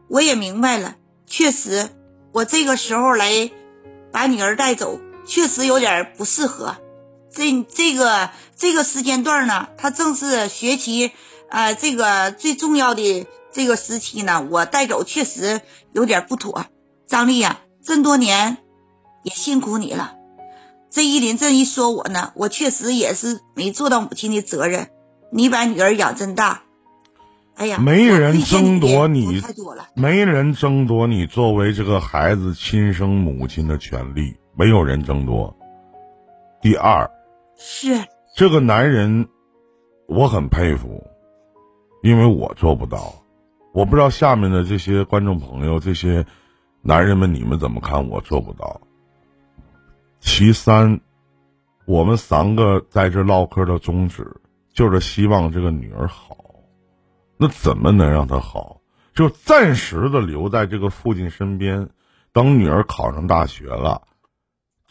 [0.08, 0.96] 我也明白了。
[1.24, 1.88] 确实，
[2.32, 3.48] 我这个时候来
[4.10, 6.76] 把女儿带走，确实有点不适合。
[7.36, 11.12] 这这个这个时间段呢，她正是学习
[11.50, 13.26] 啊，这个最重要的。
[13.52, 15.62] 这个时期呢，我带走确实
[15.94, 16.66] 有点不妥。
[17.06, 18.58] 张丽呀，这么多年
[19.22, 20.12] 也辛苦你了。
[20.90, 24.90] 这依林这一说我呢，我确实也是没做到母亲的责任。
[25.32, 26.64] 你把女儿养真大，
[27.54, 35.56] 哎呀，没人争夺你太多了，没人争夺你作为这个孩子亲生母亲的权利，没有人争夺。
[36.60, 37.10] 第二，
[37.56, 38.04] 是
[38.34, 39.28] 这个男人，
[40.06, 41.06] 我很佩服，
[42.02, 43.14] 因为我做不到。
[43.72, 46.24] 我不知道下面的这些观众朋友、这些
[46.82, 48.08] 男人们，你们怎么看？
[48.08, 48.80] 我做不到。
[50.20, 51.00] 其三，
[51.86, 54.40] 我们三个在这唠嗑的宗旨
[54.72, 56.36] 就是希望这个女儿好。
[57.38, 58.80] 那怎么能让她好？
[59.14, 61.88] 就暂时的留在这个父亲身边，
[62.32, 64.02] 等女儿考上大学了，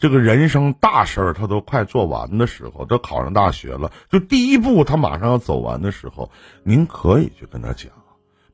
[0.06, 6.30] 这个人生大事儿他都快做完的时候，都考上大学了，就第一步他马上要走完的时候，
[6.62, 7.90] 您可以去跟他讲。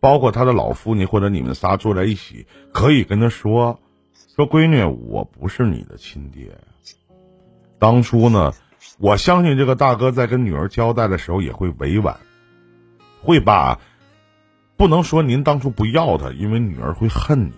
[0.01, 3.79] 包括他的老父亲或者你们仨坐在一起，可以跟他说
[4.35, 6.57] ：“说闺女，我不是你的亲爹。
[7.79, 8.55] 当初呢，
[8.99, 12.17] 我相信这个大哥在跟女儿交代的时候也会委婉，
[13.21, 13.79] 会把
[14.79, 17.53] 不能说您当初不要他，因为女儿会恨你。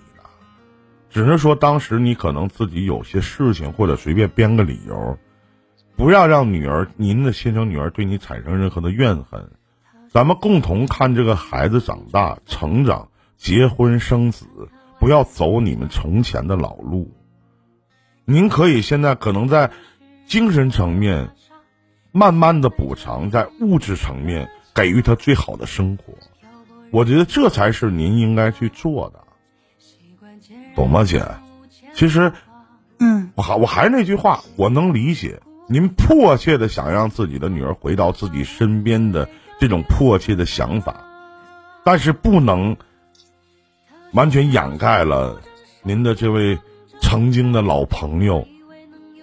[1.14, 5.16] 只是说当时你可能自己有些事情，或者随便编个理由，
[5.94, 9.48] 不要让女儿您的亲生女儿对你产生任何的怨恨。”
[10.10, 14.44] 咱们共同看这个孩子长大、成长、结婚生子，
[14.98, 17.12] 不要走你们从前的老路。
[18.24, 19.70] 您可以现在可能在
[20.26, 21.30] 精神层面
[22.10, 26.12] 慢慢的补偿，在物质层面给予他最好的生活。
[26.90, 29.23] 我觉得这才是您应该去做的，
[30.74, 31.24] 懂吗，姐？
[31.94, 32.32] 其实，
[32.98, 39.28] 嗯，我还我还是那句话，我能理解您迫切的想让自己的女儿回到自己身边的。
[39.60, 41.04] 这种迫切的想法，
[41.84, 42.76] 但是不能
[44.12, 45.40] 完全掩盖了
[45.84, 46.58] 您的这位
[47.00, 48.46] 曾经的老朋友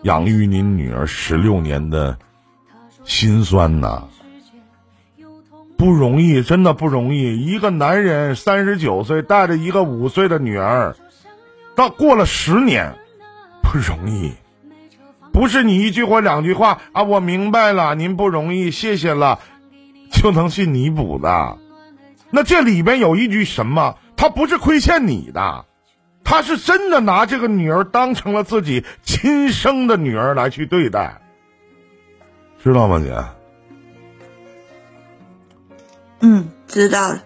[0.04, 2.18] 养育您女儿十六年的
[3.04, 4.08] 心酸呐，
[5.78, 7.46] 不容易，真的不容易。
[7.46, 10.96] 一个男人三十九岁带着一个五岁的女儿，
[11.82, 12.94] 到过了十年，
[13.64, 14.34] 不容易，
[15.34, 19.40] 不是你一句话两句话啊，我明白了，您不容易，谢谢了。
[20.12, 21.58] 就能去弥补的，
[22.30, 23.98] 那这里边有一句什么？
[24.16, 25.66] 他不是亏欠你的，
[26.24, 31.20] 他是真的拿这个女儿当成了自己亲生的女儿来去对待，
[32.64, 33.12] 知道吗，姐？
[36.20, 37.24] 嗯，知道了。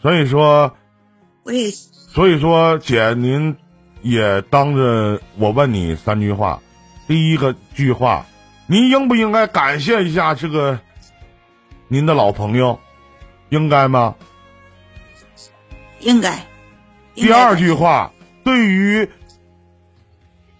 [0.00, 0.76] 所以说，
[1.42, 1.68] 我也。
[2.14, 3.56] 所以说，姐，您
[4.02, 6.60] 也当着我问你三句话。
[7.08, 8.26] 第一个句话，
[8.66, 10.78] 您应不应该感谢一下这个？
[11.88, 12.80] 您的老朋友，
[13.50, 14.14] 应该吗？
[16.00, 16.46] 应该。
[17.14, 18.12] 第二句话，
[18.44, 19.08] 对于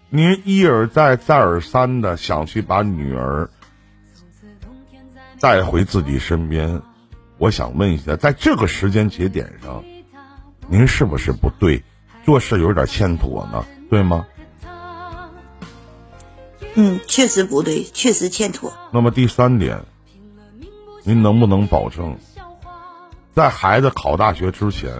[0.09, 3.49] 您一而再、再而三的想去把女儿
[5.39, 6.81] 带回自己身边，
[7.39, 9.83] 我想问一下，在这个时间节点上，
[10.67, 11.83] 您是不是不对，
[12.25, 13.65] 做事有点欠妥呢？
[13.89, 14.25] 对吗？
[16.75, 18.73] 嗯，确实不对，确实欠妥。
[18.91, 19.83] 那么第三点，
[21.03, 22.17] 您能不能保证，
[23.35, 24.91] 在孩子考大学之前，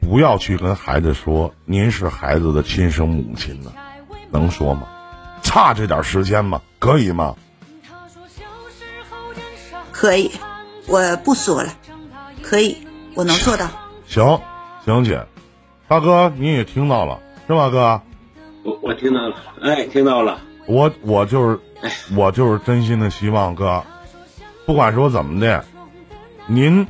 [0.00, 3.72] 不要去跟孩子说您是孩子的亲生母亲呢？
[4.30, 4.88] 能说吗？
[5.42, 6.62] 差这点时间吗？
[6.78, 7.34] 可以吗？
[9.92, 10.30] 可以，
[10.86, 11.74] 我不说了。
[12.42, 13.68] 可以，我能做到。
[14.06, 14.40] 行，
[14.86, 15.26] 行姐，
[15.88, 18.02] 大哥你也听到了是吧，哥？
[18.62, 20.38] 我我听到了，哎，听到了。
[20.66, 21.58] 我我就是，
[22.14, 23.82] 我就是真心的希望哥，
[24.66, 25.64] 不管说怎么的，
[26.46, 26.86] 您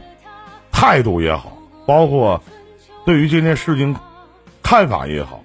[0.73, 2.43] 态度也好，包括
[3.07, 3.95] 对于这件事情
[4.65, 5.45] 看法也好，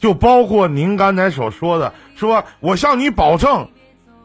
[0.00, 3.68] 就包括您刚才所说的，说我向你保证，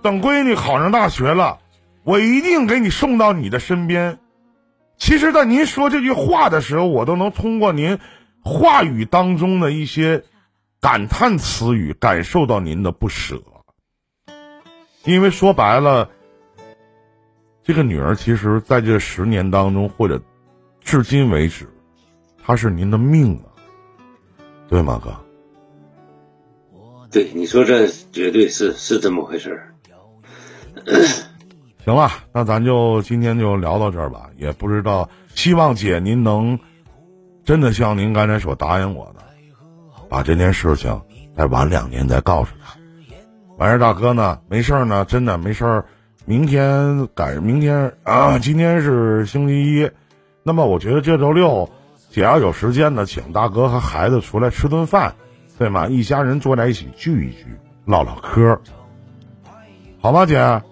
[0.01, 1.58] 等闺女考上大学了，
[2.03, 4.18] 我一定给你送到你的身边。
[4.97, 7.99] 其实，在您说这句话的时候，我都能通过您
[8.46, 10.24] 话语当中的一些
[10.80, 13.41] 感叹词语，感受到您的不舍。
[15.04, 16.08] 因为说白了，
[17.64, 20.22] 这个女儿其实在这十年当中，或者
[20.80, 21.68] 至今为止，
[22.43, 23.50] 她是您的命啊，
[24.70, 25.16] 对吗，哥？
[27.10, 29.74] 对，你说这绝对是是这么回事儿。
[31.84, 34.30] 行了，那咱就今天就聊到这儿吧。
[34.38, 36.60] 也不知道，希望姐您能
[37.46, 39.22] 真的像您刚才所答应我的，
[40.10, 41.00] 把这件事情
[41.38, 42.76] 再晚两年再告诉他。
[43.58, 45.86] 完事儿，大哥呢，没事儿呢，真的没事儿。
[46.26, 49.91] 明天赶明天啊，今天是星期一，
[50.41, 51.70] 那么我觉得这周六，
[52.10, 55.14] 姐要有时间呢，请大哥和孩子出来吃顿饭，
[55.60, 55.88] 对吗？
[55.88, 57.46] 一家人坐在一起聚一聚，
[57.86, 58.60] 唠唠嗑，
[60.02, 60.64] 好吗，姐？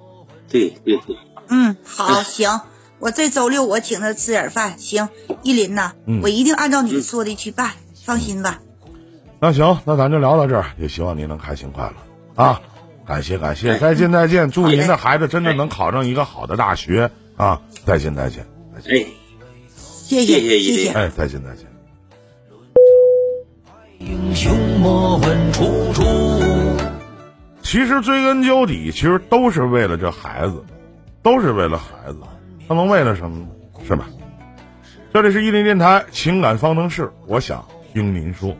[0.49, 1.15] 对对对，
[1.49, 2.59] 嗯，好， 行，
[3.03, 4.75] 我这周六我请他吃点饭。
[4.77, 5.09] 行，
[5.41, 7.71] 依林呐，嗯我一定按照你说的去办，
[8.05, 8.61] 放心吧。
[9.41, 12.61] 那行，那咱就聊到这儿，也希望您能开心快乐啊！
[13.05, 17.61] 感谢感谢，再见再见，祝您的孩子真的能考上一个好的大学啊！
[17.85, 19.05] 再见再见，再见，哎，
[19.67, 20.97] 谢谢谢依林谢谢。
[20.97, 21.67] 哎，再见再见。
[23.99, 24.49] 英雄
[24.79, 26.03] 莫问出处。
[27.61, 30.63] 其实追根究底，其实都是为了这孩子，
[31.21, 32.19] 都是为了孩子，
[32.67, 33.47] 他能为了什么呢？
[33.85, 34.07] 是吧？
[35.13, 38.55] 这里是伊林电台情感方程式，我想听您说。